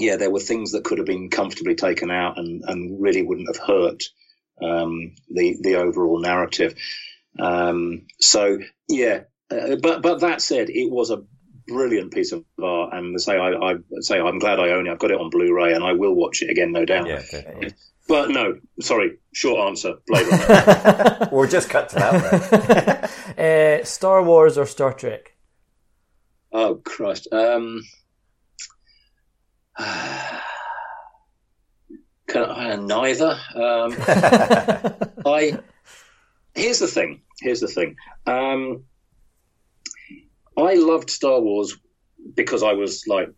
[0.00, 3.54] yeah, there were things that could have been comfortably taken out and, and really wouldn't
[3.54, 4.04] have hurt
[4.62, 6.74] um, the the overall narrative.
[7.38, 11.22] Um, so yeah, uh, but but that said, it was a
[11.68, 14.90] brilliant piece of art, and say I, I say I'm glad I own it.
[14.90, 17.06] I've got it on Blu-ray, and I will watch it again, no doubt.
[17.06, 17.74] Yeah, definitely.
[18.08, 19.94] But no, sorry, short answer.
[20.06, 21.28] Blade Runner.
[21.32, 23.10] We'll just cut to that.
[23.36, 23.38] Right?
[23.38, 25.36] uh, Star Wars or Star Trek?
[26.52, 27.28] oh Christ.
[27.32, 27.82] Um,
[32.26, 33.38] can neither.
[33.54, 33.94] Um,
[35.26, 35.58] I
[36.54, 37.22] here's the thing.
[37.40, 37.96] Here's the thing.
[38.26, 38.84] Um,
[40.56, 41.76] I loved Star Wars
[42.34, 43.30] because I was like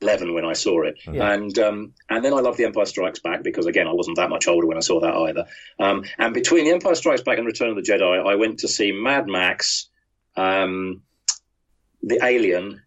[0.00, 1.32] eleven when I saw it, Yeah.
[1.32, 4.30] and um, and then I loved The Empire Strikes Back because again I wasn't that
[4.30, 5.46] much older when I saw that either.
[5.80, 8.68] Um, and between The Empire Strikes Back and Return of the Jedi, I went to
[8.68, 9.88] see Mad Max,
[10.36, 11.02] um,
[12.02, 12.82] The Alien,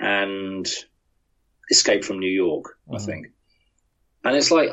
[0.00, 0.66] and
[1.70, 2.76] Escape from New York.
[2.90, 3.06] I Mhm.
[3.06, 3.26] think.
[4.24, 4.70] And it's like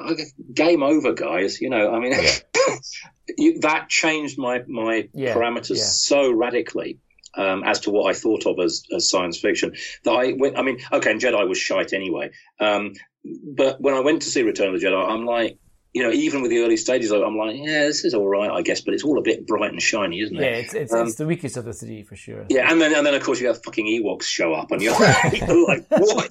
[0.54, 1.60] game over, guys.
[1.60, 2.14] You know, I mean,
[3.38, 5.84] you, that changed my my Yeah, parameters yeah.
[5.84, 7.00] so radically
[7.36, 10.58] um, as to what I thought of as, as science fiction that I went.
[10.58, 12.32] I mean, okay, and Jedi was shite anyway.
[12.60, 15.58] Um, but when I went to see Return of the Jedi, I'm like,
[15.94, 18.62] you know, even with the early stages, I'm like, yeah, this is all right, I
[18.62, 20.42] guess, but it's all a bit bright and shiny, isn't it?
[20.42, 22.46] Yeah, it's it's, Um, it's the weakest of the three for sure.
[22.50, 24.98] Yeah, and then and then of course you have fucking Ewoks show up, and you're
[24.98, 26.30] like, what?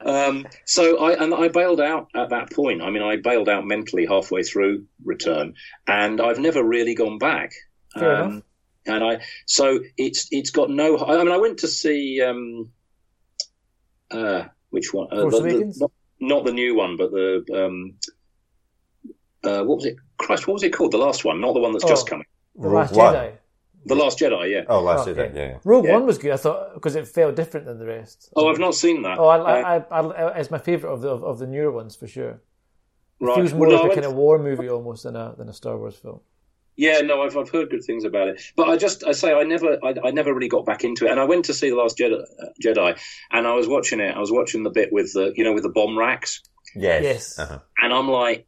[0.00, 2.80] Um, so I and I bailed out at that point.
[2.80, 5.54] I mean, I bailed out mentally halfway through Return,
[5.86, 7.52] and I've never really gone back.
[7.94, 8.42] Fair um, enough.
[8.86, 10.98] And I so it's it's got no.
[10.98, 12.70] I mean, I went to see um,
[14.10, 15.08] uh, which one?
[15.12, 17.94] Uh, the- the- not, not the new one, but the um,
[19.44, 19.96] uh, what was it?
[20.18, 20.92] Christ, what was it called?
[20.92, 22.10] The last one, not the one that's just Oh.
[22.10, 22.26] coming.
[22.56, 23.14] The Rogue Last One.
[23.14, 23.32] Jedi.
[23.86, 24.64] The Last Jedi, yeah.
[24.68, 25.28] Oh, last Okay.
[25.28, 25.56] Jedi, yeah, yeah.
[25.64, 25.94] Rogue Yeah.
[25.94, 26.32] One was good.
[26.32, 28.30] I thought because it felt different than the rest.
[28.36, 29.18] Oh, I've not seen that.
[29.18, 31.70] Oh, I, Uh, I, I, I, it's my favorite of the of, of the newer
[31.72, 32.42] ones for sure.
[33.20, 33.36] It right.
[33.36, 35.34] feels more Well, no, like I a went- kind of war movie almost than a
[35.38, 36.20] than a Star Wars film.
[36.76, 39.44] Yeah, no, I've, I've heard good things about it, but I just I say I
[39.44, 41.10] never I, I never really got back into it.
[41.10, 42.98] And I went to see the Last Jedi, uh, Jedi,
[43.30, 44.14] and I was watching it.
[44.14, 46.42] I was watching the bit with the you know with the bomb racks,
[46.76, 47.02] Yes.
[47.02, 47.38] Yes.
[47.38, 47.58] Uh-huh.
[47.82, 48.46] and I'm like,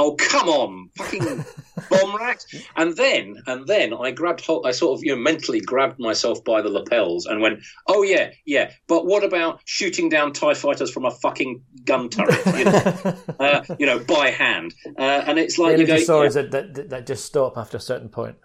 [0.00, 1.44] oh come on, fucking
[1.90, 2.46] bomb racks!
[2.76, 6.42] And then and then I grabbed hold, I sort of you know mentally grabbed myself
[6.42, 10.90] by the lapels and went, oh yeah, yeah, but what about shooting down Tie fighters
[10.90, 14.74] from a fucking gun turret, you know, uh, you know by hand?
[14.98, 18.08] Uh, and it's like you go, swords that, that that just stop after a certain
[18.08, 18.36] point.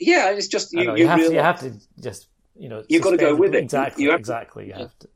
[0.00, 2.82] yeah, it's just you, know, you, you, have to, you have to just you know
[2.88, 3.62] You've gotta go with it.
[3.62, 4.66] Exactly, You have exactly.
[4.68, 5.08] You have to.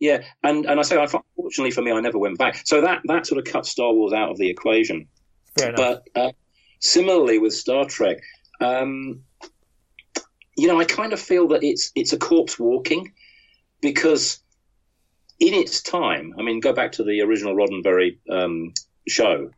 [0.00, 2.62] Yeah, and and I say, unfortunately for me, I never went back.
[2.64, 5.06] So that that sort of cut Star Wars out of the equation.
[5.58, 5.72] Fair.
[5.74, 6.32] But uh,
[6.80, 8.18] similarly with Star Trek,
[8.60, 9.22] um,
[10.56, 13.12] you know, I kind of feel that it's it's a corpse walking
[13.80, 14.38] because
[15.40, 18.72] in its time, I mean, go back to the original Roddenberry um,
[19.08, 19.50] show.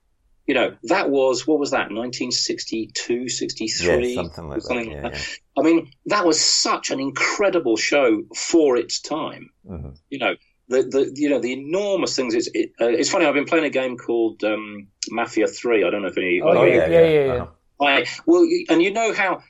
[0.46, 1.90] You know, that was what was that?
[1.90, 4.62] 1962, 63, Yeah, something like that.
[4.66, 5.20] something Yeah, like yeah.
[5.58, 9.96] I mean, that was such an incredible show for its time Mhm.
[10.10, 10.34] you know
[10.68, 12.34] the the you know the enormous things.
[12.34, 13.26] It's it, uh, it's funny.
[13.26, 15.84] I've been playing a game called um, Mafia Three.
[15.84, 16.40] I don't know if any.
[16.42, 17.08] Oh, yeah, yeah, yeah, yeah.
[17.26, 17.46] yeah, yeah.
[17.80, 19.42] I well, and you know how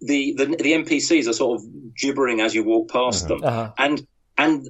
[0.00, 3.72] the, the the NPCs are sort of gibbering as you walk past them, Uh-huh.
[3.78, 4.06] and
[4.38, 4.68] and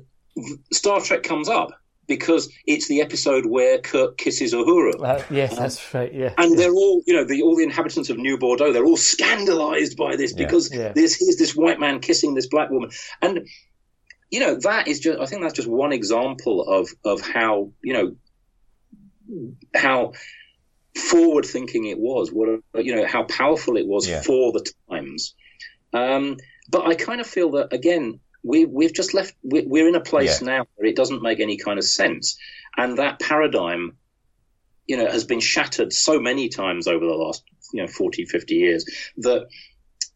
[0.72, 1.72] Star Trek comes up
[2.06, 4.92] because it's the episode where Kirk kisses Uhura.
[5.02, 6.12] Uh, yes, that's right.
[6.12, 6.34] Yeah.
[6.36, 9.96] And they're all, you know, the, all the inhabitants of New Bordeaux, they're all scandalized
[9.96, 10.44] by this Yeah.
[10.44, 10.92] because Yeah.
[10.92, 12.90] this here's this white man kissing this black woman.
[13.22, 13.48] And,
[14.34, 17.92] you know, that is just, I think that's just one example of, of how, you
[17.92, 18.16] know,
[19.72, 20.14] how
[20.98, 22.48] forward thinking it was, what,
[22.84, 24.22] you know, how powerful it was Yeah.
[24.22, 25.36] for the times.
[25.92, 29.94] Um, but I kind of feel that, again, we, we've just left, we, we're in
[29.94, 30.46] a place Yeah.
[30.48, 32.36] now where it doesn't make any kind of sense.
[32.76, 33.98] And that paradigm
[34.88, 38.54] you know, has been shattered so many times over the last, you know, 40, 50
[38.56, 38.84] years
[39.18, 39.46] that,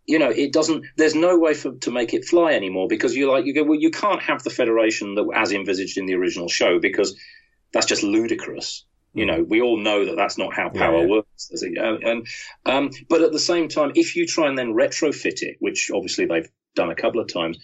[0.09, 3.31] you know, it doesn't, there's no way for, to make it fly anymore because you
[3.31, 6.49] like, you go, well, you can't have the Federation that as envisaged in the original
[6.49, 7.17] show because
[7.73, 8.87] that's just ludicrous.
[9.13, 11.07] You know, we all know that that's not how power yeah.
[11.07, 11.51] works.
[11.53, 12.27] As uh, And,
[12.65, 16.25] um, but at the same time, if you try and then retrofit it, which obviously
[16.25, 17.59] they've done a couple of times,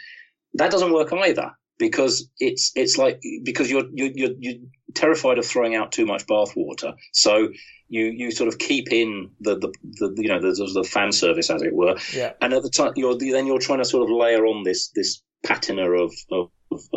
[0.55, 4.61] that doesn't work either because it's it's like because you're you're you're, you're
[4.95, 7.49] terrified of throwing out too much bathwater, so
[7.97, 9.71] you you sort of keep in the the,
[10.01, 12.33] the you know the, the fan service as it were, Yeah.
[12.43, 15.23] and at the time you're then you're trying to sort of layer on this this
[15.47, 16.49] patina of of,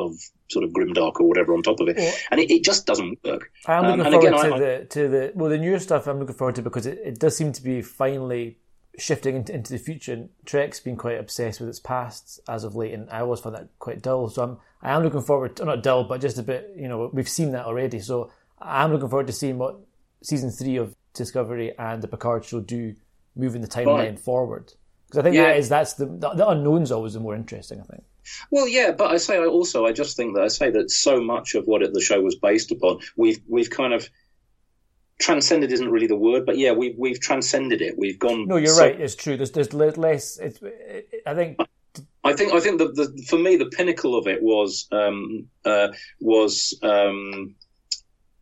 [0.03, 0.11] of,
[0.49, 3.19] sort of grimdark or whatever on top of it, Well- and it, it just doesn't
[3.23, 3.43] work.
[3.67, 6.07] I'm Um, looking and forward again, to I- the to the well the newer stuff.
[6.07, 8.57] I'm looking forward to because it, it does seem to be finally
[8.97, 10.13] shifting into, into the future.
[10.13, 13.55] And Trek's been quite obsessed with its past as of late, and I always found
[13.55, 14.29] that quite dull.
[14.29, 16.73] So I'm I am looking forward to not dull, but just a bit.
[16.75, 17.99] You know, we've seen that already.
[17.99, 19.75] So I'm looking forward to seeing what
[20.23, 22.95] season three of Discovery and the Picard show do
[23.35, 24.73] moving the timeline forward.
[25.07, 25.43] Because I think Yeah.
[25.45, 27.79] that is that's the, the the unknown's always the more interesting.
[27.79, 28.03] I think.
[28.51, 31.21] Well, yeah, but I say I also I just think that I say that so
[31.21, 34.09] much of what it, the show was based upon, we've we've kind of
[35.19, 37.97] transcended isn't really the word, but yeah, we've we've transcended it.
[37.97, 38.47] We've gone.
[38.47, 38.99] No, you're so- right.
[38.99, 39.37] It's true.
[39.37, 40.37] There's there's less.
[40.37, 40.59] It's.
[41.25, 41.57] I think.
[42.23, 45.87] I think I think the, the for me the pinnacle of it was um, uh,
[46.19, 47.55] was um,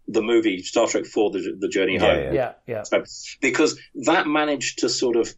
[0.07, 2.23] the movie Star Trek Four: The, the Journey Yeah, Home.
[2.23, 2.33] yeah.
[2.33, 3.03] Yeah, yeah, So-
[3.41, 5.33] because that managed to sort of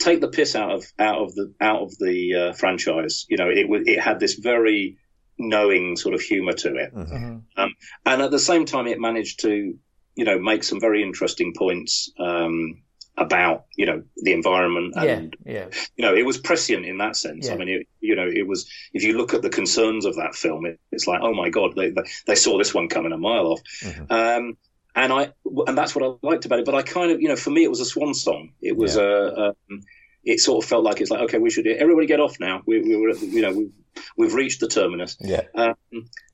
[0.00, 3.26] take the piss out of out of the out of the uh, franchise.
[3.28, 4.98] You know, it it had this very
[5.38, 7.42] knowing sort of humor to it, Mhm.
[7.56, 7.74] um,
[8.06, 9.74] and at the same time, it managed to
[10.14, 12.82] you know make some very interesting points um,
[13.18, 15.66] about you know the environment and yeah, yeah.
[15.96, 17.46] you know, it was prescient in that sense.
[17.46, 17.54] Yeah.
[17.54, 18.68] I mean, it, you know, it was.
[18.92, 21.74] If you look at the concerns of that film, it, it's like, oh my god,
[21.76, 23.60] they, they they saw this one coming a mile off.
[23.82, 24.10] Mhm.
[24.10, 24.56] Um,
[24.94, 25.32] and I
[25.66, 26.64] and that's what I liked about it.
[26.64, 28.52] But I kind of, you know, for me, it was a swan song.
[28.60, 29.50] It was a.
[29.50, 29.82] Um,
[30.24, 32.62] it sort of felt like it's like, okay, we should everybody get off now.
[32.64, 33.70] We, we were, you know, we,
[34.16, 35.16] we've reached the terminus.
[35.20, 35.42] Yeah.
[35.54, 35.74] Um,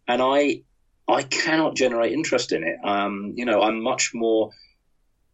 [0.07, 0.63] and I,
[1.09, 2.77] I cannot generate interest in it.
[2.85, 4.51] Um, you know, I'm much more.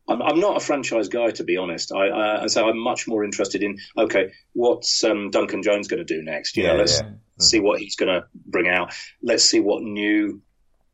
[0.09, 1.93] I'm, I'm not a franchise guy, to be honest.
[1.93, 6.05] I, I, and so I'm much more interested in okay, what's um, Duncan Jones going
[6.05, 6.57] to do next?
[6.57, 7.13] You Yeah, know, let's yeah.
[7.39, 8.95] see what he's going to bring out.
[9.23, 10.43] Let's see what new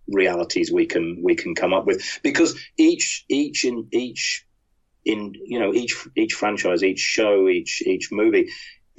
[0.08, 4.44] realities we can we can come up with because each each in each
[5.04, 8.50] in you know each each franchise, each show, each each movie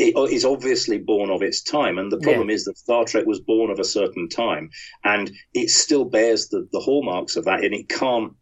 [0.02, 3.40] it is obviously born of its time, and the problem is that Star Trek was
[3.40, 4.70] born of a certain time,
[5.04, 8.34] and it still bears the, the hallmarks of that, and it can't,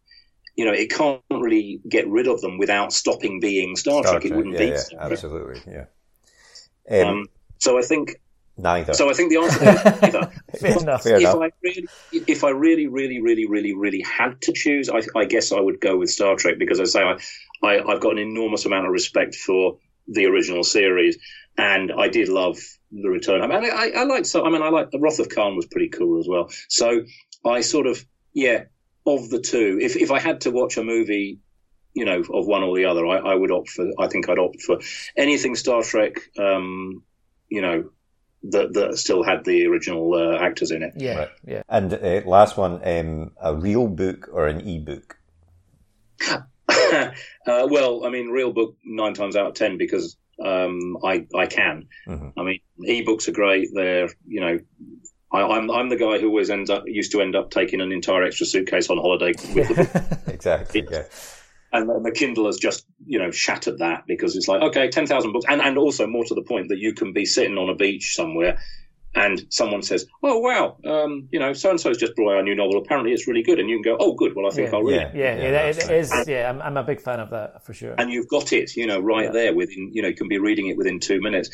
[0.60, 4.30] you know, it can't really get rid of them without stopping being Star, Star Trek.
[4.30, 5.12] It wouldn't yeah, be yeah, Star Trek.
[5.12, 7.00] absolutely, yeah.
[7.00, 8.20] Um, Um, so I think,
[8.58, 8.92] neither.
[8.92, 10.32] so I think the answer is neither.
[10.60, 11.06] Fair enough.
[11.06, 11.26] If.
[11.26, 15.50] I really, if I really, really, really, really, really had to choose, I, I guess
[15.50, 17.16] I would go with Star Trek because I say I,
[17.66, 21.16] I, I've got an enormous amount of respect for the original series,
[21.56, 22.58] and I did love
[22.92, 23.40] the return.
[23.40, 24.44] I mean, I, I liked so.
[24.44, 26.50] I mean, I like the Wrath of Khan was pretty cool as well.
[26.68, 27.04] So
[27.46, 28.04] I sort of,
[28.34, 28.64] yeah,
[29.06, 31.38] of the two, if if I had to watch a movie.
[31.92, 33.84] You know, of one or the other, I, I would opt for.
[33.98, 34.78] I think I'd opt for
[35.16, 36.20] anything Star Trek.
[36.38, 37.02] Um,
[37.48, 37.90] you know,
[38.44, 40.92] that that still had the original uh, actors in it.
[40.96, 41.28] Yeah, Right.
[41.44, 41.62] yeah.
[41.68, 45.18] and uh, last one, um, a real book or an e-book?
[46.30, 47.10] uh,
[47.46, 51.88] well, I mean, real book nine times out of ten because um, I I can.
[52.06, 52.32] Mhm.
[52.36, 53.70] I mean, e-books are great.
[53.74, 54.58] They're you know.
[55.32, 57.92] I, I'm I'm the guy who always ends up used to end up taking an
[57.92, 60.86] entire extra suitcase on holiday with the book, Exactly.
[60.90, 61.04] Yeah.
[61.72, 65.06] and the, the Kindle has just you know shattered that because it's like okay, ten
[65.06, 67.68] thousand books, and and also more to the point that you can be sitting on
[67.68, 68.58] a beach somewhere,
[69.14, 72.42] and someone says, oh wow, um, you know, so and so's just brought out a
[72.44, 72.78] new novel.
[72.78, 74.76] Apparently, it's really good, and you can go, oh good, well I think Yeah.
[74.76, 75.06] I'll read Yeah.
[75.08, 75.14] it.
[75.16, 76.20] Yeah, yeah, that's it, it right.
[76.20, 76.28] is.
[76.28, 77.94] Yeah, I'm, I'm a big fan of that for sure.
[77.98, 79.32] and you've got it, you know, right Yeah.
[79.32, 81.50] there within, you know, you can be reading it within two minutes.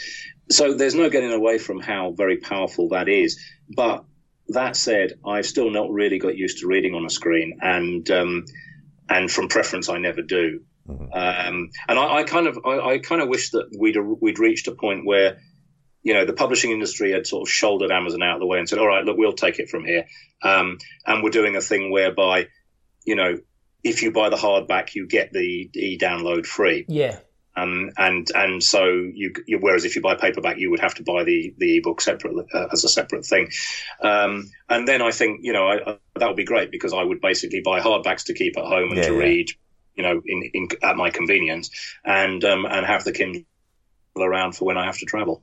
[0.50, 3.40] So there's no getting away from how very powerful that is.
[3.74, 4.04] But
[4.48, 8.44] that said, I've still not really got used to reading on a screen, and um,
[9.08, 10.60] and from preference, I never do.
[10.88, 11.08] Mhm.
[11.16, 14.68] Um, and I, I kind of, I, I kind of wish that we'd we'd reached
[14.68, 15.38] a point where.
[16.06, 18.68] You know, the publishing industry had sort of shouldered Amazon out of the way and
[18.68, 20.04] said, "All right, look, we'll take it from here."
[20.42, 22.46] Um, and we're doing a thing whereby,
[23.04, 23.32] you know,
[23.82, 26.84] if you buy the hardback, you get the e-download free.
[26.88, 27.18] Yeah,
[27.56, 31.02] Um, and and so you, you whereas if you buy paperback, you would have to
[31.02, 33.48] buy the the ebook separately uh, as a separate thing.
[34.02, 37.02] Um, and then I think you know I, I, that would be great because I
[37.02, 39.18] would basically buy hardbacks to keep at home and Yeah, to yeah.
[39.26, 39.48] read,
[39.96, 41.70] you know, in, in at my convenience,
[42.04, 43.44] and um, and have the Kindle
[44.16, 45.42] around for when I have to travel.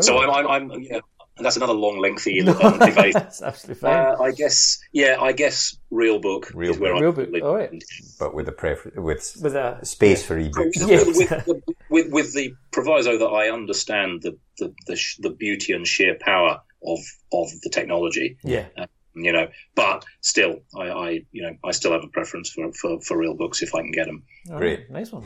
[0.00, 1.00] So I'm, I'm, I'm yeah.
[1.38, 3.14] That's another long, lengthy um, debate.
[3.14, 3.94] that's absolutely fine.
[3.94, 6.98] Uh, I guess, yeah, I guess real book Real is where book.
[6.98, 7.42] I Real book, live.
[7.42, 7.82] all right.
[8.20, 10.72] but with a prefer- with With a space for ebooks.
[10.76, 11.04] Yeah.
[11.06, 15.72] with, with, with, with the proviso that I understand the the, the, sh- the beauty
[15.72, 16.98] and sheer power of
[17.32, 18.66] of the technology, yeah,
[19.14, 19.48] you know.
[19.74, 23.34] But still, I, I you know I still have a preference for, for, for real
[23.34, 24.22] books if I can get them.
[24.50, 24.80] All Great.
[24.80, 25.22] right, nice one.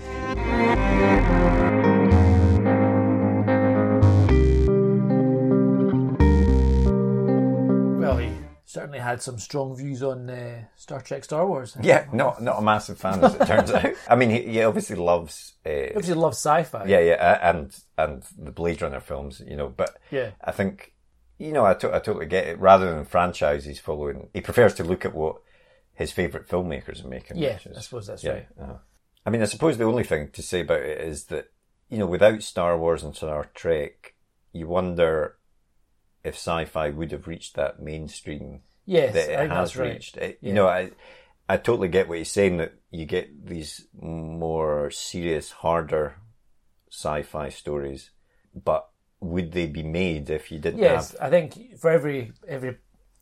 [8.77, 11.77] Certainly had some strong views on uh, Star Trek, Star Wars.
[11.83, 13.95] Yeah, not not a massive fan as it turns out.
[14.09, 15.55] I mean, he, he obviously loves.
[15.65, 16.85] Uh, Obviously, loves sci-fi.
[16.87, 19.69] yeah, yeah, and and the Blade Runner films, you know.
[19.69, 20.93] But yeah, I think,
[21.39, 22.59] you know, I, to- I totally get it.
[22.61, 24.29] Rather than franchise, he's following.
[24.35, 25.37] He prefers to look at what
[25.95, 27.39] his favourite filmmakers are making.
[27.39, 27.59] yeah.
[27.65, 28.33] is- I suppose that's yeah.
[28.33, 28.49] right.
[28.61, 28.79] uh-huh.
[29.25, 31.47] I mean, I suppose the only thing to say about it is that
[31.89, 34.15] you know, without Star Wars and Star Trek,
[34.53, 35.37] you wonder
[36.27, 39.93] if sci-fi would have reached that mainstream Yes, that it has right.
[39.93, 40.17] reached.
[40.17, 40.49] It, Yeah.
[40.49, 40.91] You know, I,
[41.49, 46.17] I totally get what he's saying that you get these more serious, harder
[46.91, 48.11] sci-fi stories,
[48.55, 48.89] but
[49.21, 51.21] would they be made if you didn't Yes, have?
[51.27, 52.77] I think for every every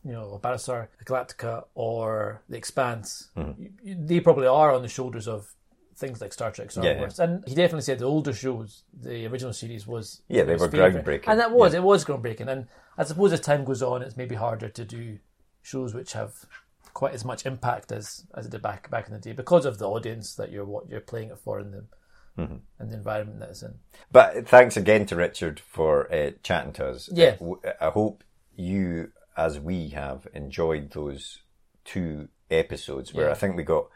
[0.05, 3.63] you know Battlestar Galactica or The Expanse, Mm-hmm.
[3.83, 5.55] you- they probably are on the shoulders of
[5.97, 6.99] things like Star Trek, Star Yeah.
[7.01, 10.69] Wars, and he definitely said the older shows, the original series was Yeah, they were
[10.71, 11.05] favourite.
[11.05, 11.29] groundbreaking.
[11.29, 11.81] and that was Yeah.
[11.81, 12.49] it was groundbreaking.
[12.49, 12.67] And
[12.99, 15.19] I suppose as time goes on, it's maybe harder to do
[15.63, 16.45] shows which have
[16.93, 19.79] quite as much impact as as it did back back in the day because of
[19.79, 21.85] the audience that you're what you're playing it for and the
[22.37, 22.57] Mm-hmm.
[22.81, 23.75] and the environment that it's in.
[24.11, 27.09] But thanks again to Richard for uh, chatting to us.
[27.13, 27.29] Yeah.
[27.29, 28.25] I w- I hope
[28.57, 31.39] you, as we have, enjoyed those
[31.85, 33.31] two episodes where Yeah.
[33.31, 33.87] I think we got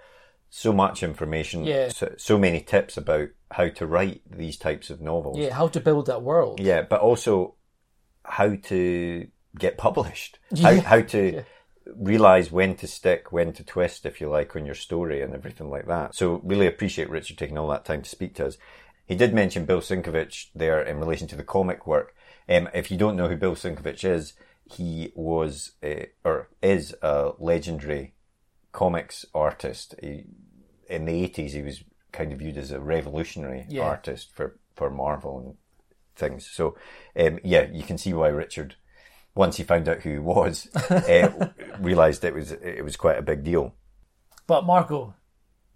[0.50, 1.88] so much information, Yeah.
[1.88, 5.38] so, so many tips about how to write these types of novels.
[5.38, 6.60] Yeah, how to build that world.
[6.60, 7.54] Yeah, but also
[8.24, 9.26] how to
[9.58, 10.38] get published.
[10.52, 10.62] Yeah.
[10.80, 11.44] How, how to
[11.96, 15.70] realize when to stick, when to twist, if you like, on your story and everything
[15.70, 16.14] like that.
[16.14, 18.58] So really appreciate Richard taking all that time to speak to us.
[19.06, 22.14] He did mention Bill Sienkiewicz there in relation to the comic work.
[22.46, 24.34] Um, if you don't know who Bill Sienkiewicz is,
[24.70, 28.12] he was uh, or is a legendary
[28.72, 29.94] comics artist.
[30.02, 30.24] He,
[30.88, 33.82] in the eighties, he was kind of viewed as a revolutionary Yeah.
[33.84, 35.54] artist for for Marvel and
[36.16, 36.46] things.
[36.46, 36.76] So,
[37.18, 38.76] um, yeah, you can see why Richard,
[39.34, 41.48] once he found out who he was, uh,
[41.80, 43.74] realised it was it was quite a big deal.
[44.46, 45.14] But Marco,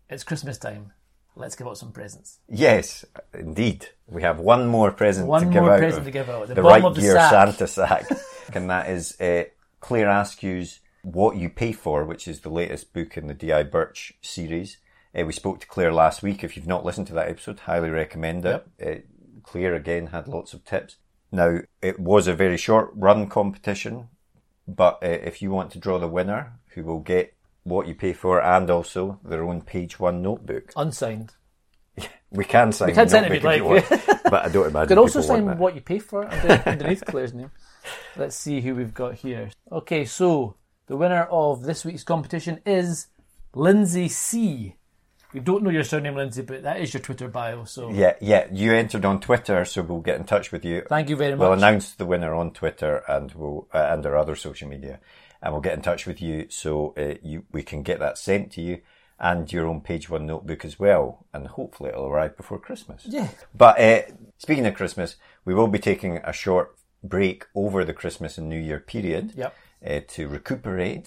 [0.09, 0.93] it's Christmas time.
[1.35, 2.41] Let's give out some presents.
[2.49, 5.79] Yes, indeed, we have one more present One to give more out.
[5.79, 6.49] present to give out.
[6.49, 7.31] The The, Write Gear sack.
[7.31, 8.07] Santa sack,
[8.55, 9.45] and that is uh,
[9.81, 14.15] Claire Askew's "What You Pay For," which is the latest book in the DI Birch
[14.21, 14.79] series.
[15.19, 16.43] Uh, we spoke to Claire last week.
[16.43, 18.67] If you've not listened to that episode, highly recommend it.
[18.85, 18.95] Uh,
[19.43, 20.97] Claire again had lots of tips.
[21.31, 24.09] Now it was a very short run competition,
[24.69, 27.35] but uh, if you want to draw the winner, who will get
[27.65, 31.35] what you pay for and also their own page one notebook, Unsigned.
[32.31, 32.89] we can sign.
[32.89, 33.89] We can sign it if you'd want,
[34.25, 34.83] but I don't imagine.
[34.83, 36.27] You can also sign what you pay for
[36.67, 37.51] underneath Claire's name.
[38.17, 39.51] Let's see who we've got here.
[39.71, 40.57] Okay, so
[40.93, 43.07] the winner of this week's competition is
[43.55, 44.77] Lindsay C.
[45.33, 47.65] We don't know your surname, Lindsay, but that is your Twitter bio.
[47.65, 48.47] So Yeah, yeah.
[48.53, 50.83] You entered on Twitter, so we'll get in touch with you.
[50.87, 51.41] thank you very much.
[51.41, 55.01] We'll announce the winner on Twitter and we'll uh, and our other social media,
[55.41, 58.53] and we'll get in touch with you so uh, you we can get that sent
[58.53, 58.83] to you
[59.19, 63.07] and your own page one notebook as well, and hopefully it'll arrive before Christmas.
[63.07, 63.29] Yeah.
[63.55, 64.03] But uh,
[64.37, 65.17] speaking of Christmas,
[65.47, 69.55] we will be taking a short break over the Christmas and New Year period Yep.
[69.87, 71.07] Uh, to recuperate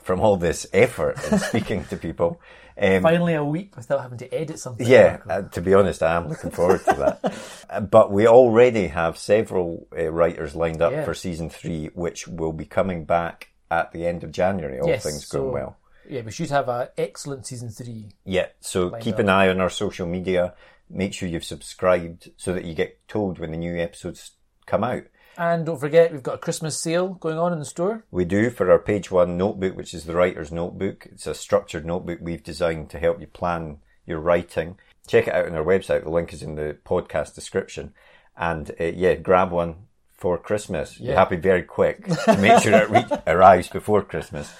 [0.00, 2.40] from all this effort in speaking to people.
[2.80, 4.86] Um, Finally, a week without having to edit something.
[4.86, 7.34] yeah, uh, to be honest, I am looking forward to that.
[7.70, 11.04] Uh, but we already have several uh, writers lined up Yeah.
[11.04, 15.02] for season three, which will be coming back at the end of January, all Yes,
[15.02, 15.76] things so- going well.
[16.08, 18.06] Yeah, we should have an excellent season three.
[18.24, 19.20] Yeah, so keep up.
[19.20, 20.54] an eye on our social media.
[20.88, 24.30] Make sure you've subscribed so that you get told when the new episodes
[24.64, 25.02] come out.
[25.38, 28.04] And don't forget, we've got a Christmas sale going on in the store.
[28.10, 31.06] We do for our page one notebook, which is the writer's notebook.
[31.12, 34.78] It's a structured notebook we've designed to help you plan your writing.
[35.06, 36.02] Check it out on our website.
[36.02, 37.94] The link is in the podcast description.
[38.36, 39.76] And uh, yeah, grab one
[40.12, 40.98] for Christmas.
[40.98, 41.20] You Yeah.
[41.20, 44.52] have to be very quick to make sure it re- arrives before Christmas.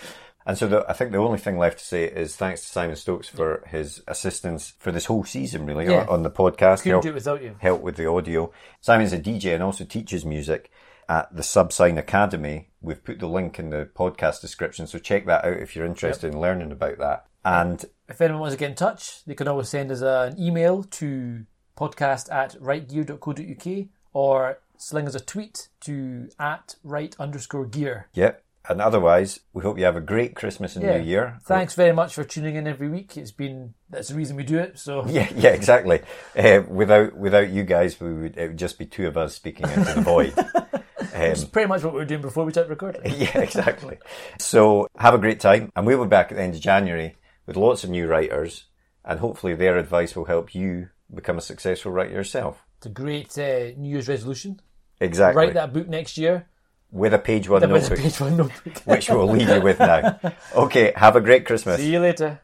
[0.49, 2.97] And so the, I think the only thing left to say is thanks to Simon
[2.97, 6.07] Stokes for his assistance for this whole season, really, Yeah.
[6.09, 6.79] on, the podcast.
[6.83, 7.55] Couldn't Help- do it without you.
[7.61, 8.51] help with the audio.
[8.81, 10.71] Simon's a DJ and also teaches music
[11.07, 12.71] at the Subsine Academy.
[12.81, 16.33] We've put the link in the podcast description, so check that out if you're interested
[16.33, 17.27] in learning about that.
[17.45, 20.83] And If anyone wants to get in touch, they can always send us an email
[20.83, 21.45] to
[21.77, 28.09] podcast at writegear.co.uk or sling us a tweet to at write underscore gear.
[28.15, 28.33] yeah,
[28.69, 31.39] and otherwise, we hope you have a great Christmas and New Year.
[31.45, 33.17] Thanks very much for tuning in every week.
[33.17, 34.79] It's been that's the reason we do it.
[34.79, 36.03] So Yeah, yeah, exactly.
[36.37, 39.69] Uh, without without you guys, we would it would just be two of us speaking
[39.69, 40.35] into the void.
[41.15, 43.03] it's pretty much what we were doing before we started recording.
[43.17, 43.99] yeah, exactly.
[44.39, 47.17] So have a great time, and we'll be back at the end of January
[47.47, 48.65] with lots of new writers,
[49.05, 52.63] and hopefully their advice will help you become a successful writer yourself.
[52.77, 54.61] It's a great uh, New Year's resolution.
[55.01, 55.43] Exactly.
[55.43, 56.47] Write that book next year.
[56.91, 58.79] With a page one That was a notebook, page one notebook.
[58.85, 60.19] which we'll leave you with now.
[60.55, 61.81] Okay, have a great Christmas.
[61.81, 62.41] See you later.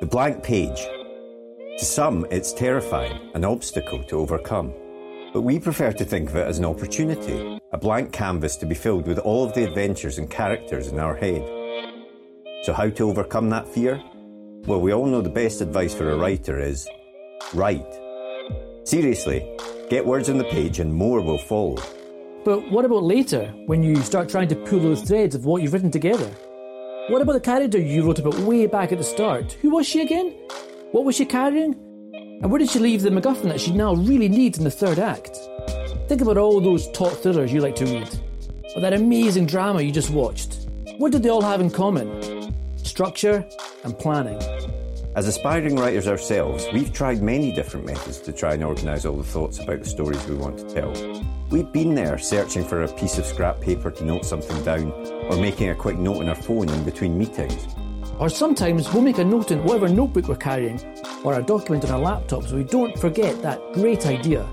[0.00, 0.86] The blank page.
[1.78, 4.74] To some, it's terrifying, an obstacle to overcome.
[5.32, 8.74] But we prefer to think of it as an opportunity, a blank canvas to be
[8.74, 11.42] filled with all of the adventures and characters in our head.
[12.64, 14.02] So, how to overcome that fear?
[14.66, 16.88] Well, we all know the best advice for a writer is
[17.54, 17.86] write.
[18.84, 19.56] Seriously,
[19.88, 21.76] get words on the page and more will follow.
[22.48, 25.74] But what about later, when you start trying to pull those threads of what you've
[25.74, 26.30] written together?
[27.08, 29.52] What about the character you wrote about way back at the start?
[29.60, 30.30] Who was she again?
[30.92, 31.74] What was she carrying?
[32.40, 34.98] And where did she leave the MacGuffin that she now really needs in the third
[34.98, 35.36] act?
[36.08, 38.08] Think about all those top thrillers you like to read,
[38.74, 40.70] or that amazing drama you just watched.
[40.96, 42.54] What did they all have in common?
[42.78, 43.46] Structure
[43.84, 44.40] and planning.
[45.14, 49.22] As aspiring writers ourselves, we've tried many different methods to try and organise all the
[49.22, 51.27] thoughts about the stories we want to tell.
[51.50, 54.92] We've been there searching for a piece of scrap paper to note something down,
[55.30, 57.66] or making a quick note on our phone in between meetings.
[58.18, 60.78] Or sometimes we'll make a note in whatever notebook we're carrying,
[61.24, 64.46] or a document on our laptop so we don't forget that great idea.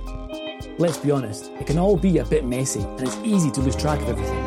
[0.78, 3.76] Let's be honest, it can all be a bit messy and it's easy to lose
[3.76, 4.46] track of everything.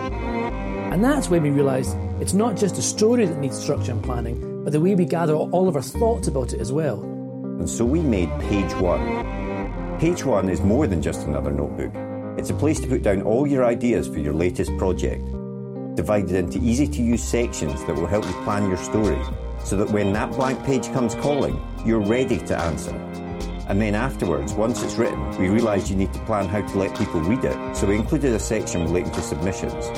[0.90, 4.64] And that's when we realised it's not just the story that needs structure and planning,
[4.64, 7.02] but the way we gather all of our thoughts about it as well.
[7.02, 9.98] And so we made Page One.
[9.98, 12.07] Page One is more than just another notebook.
[12.38, 15.24] It's a place to put down all your ideas for your latest project,
[15.96, 19.20] divided into easy to use sections that will help you plan your story,
[19.64, 22.92] so that when that blank page comes calling, you're ready to answer.
[23.68, 26.96] And then afterwards, once it's written, we realised you need to plan how to let
[26.96, 29.90] people read it, so we included a section relating to submissions.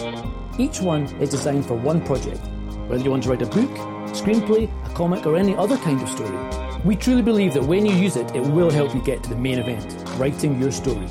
[0.58, 2.40] Each one is designed for one project,
[2.88, 3.70] whether you want to write a book,
[4.16, 6.38] screenplay, a comic, or any other kind of story.
[6.86, 9.36] We truly believe that when you use it, it will help you get to the
[9.36, 11.06] main event, writing your story.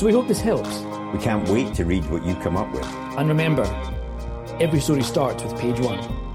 [0.00, 0.78] So we hope this helps.
[1.12, 2.86] We can't wait to read what you come up with.
[3.18, 3.64] And remember,
[4.58, 6.29] every story starts with page one.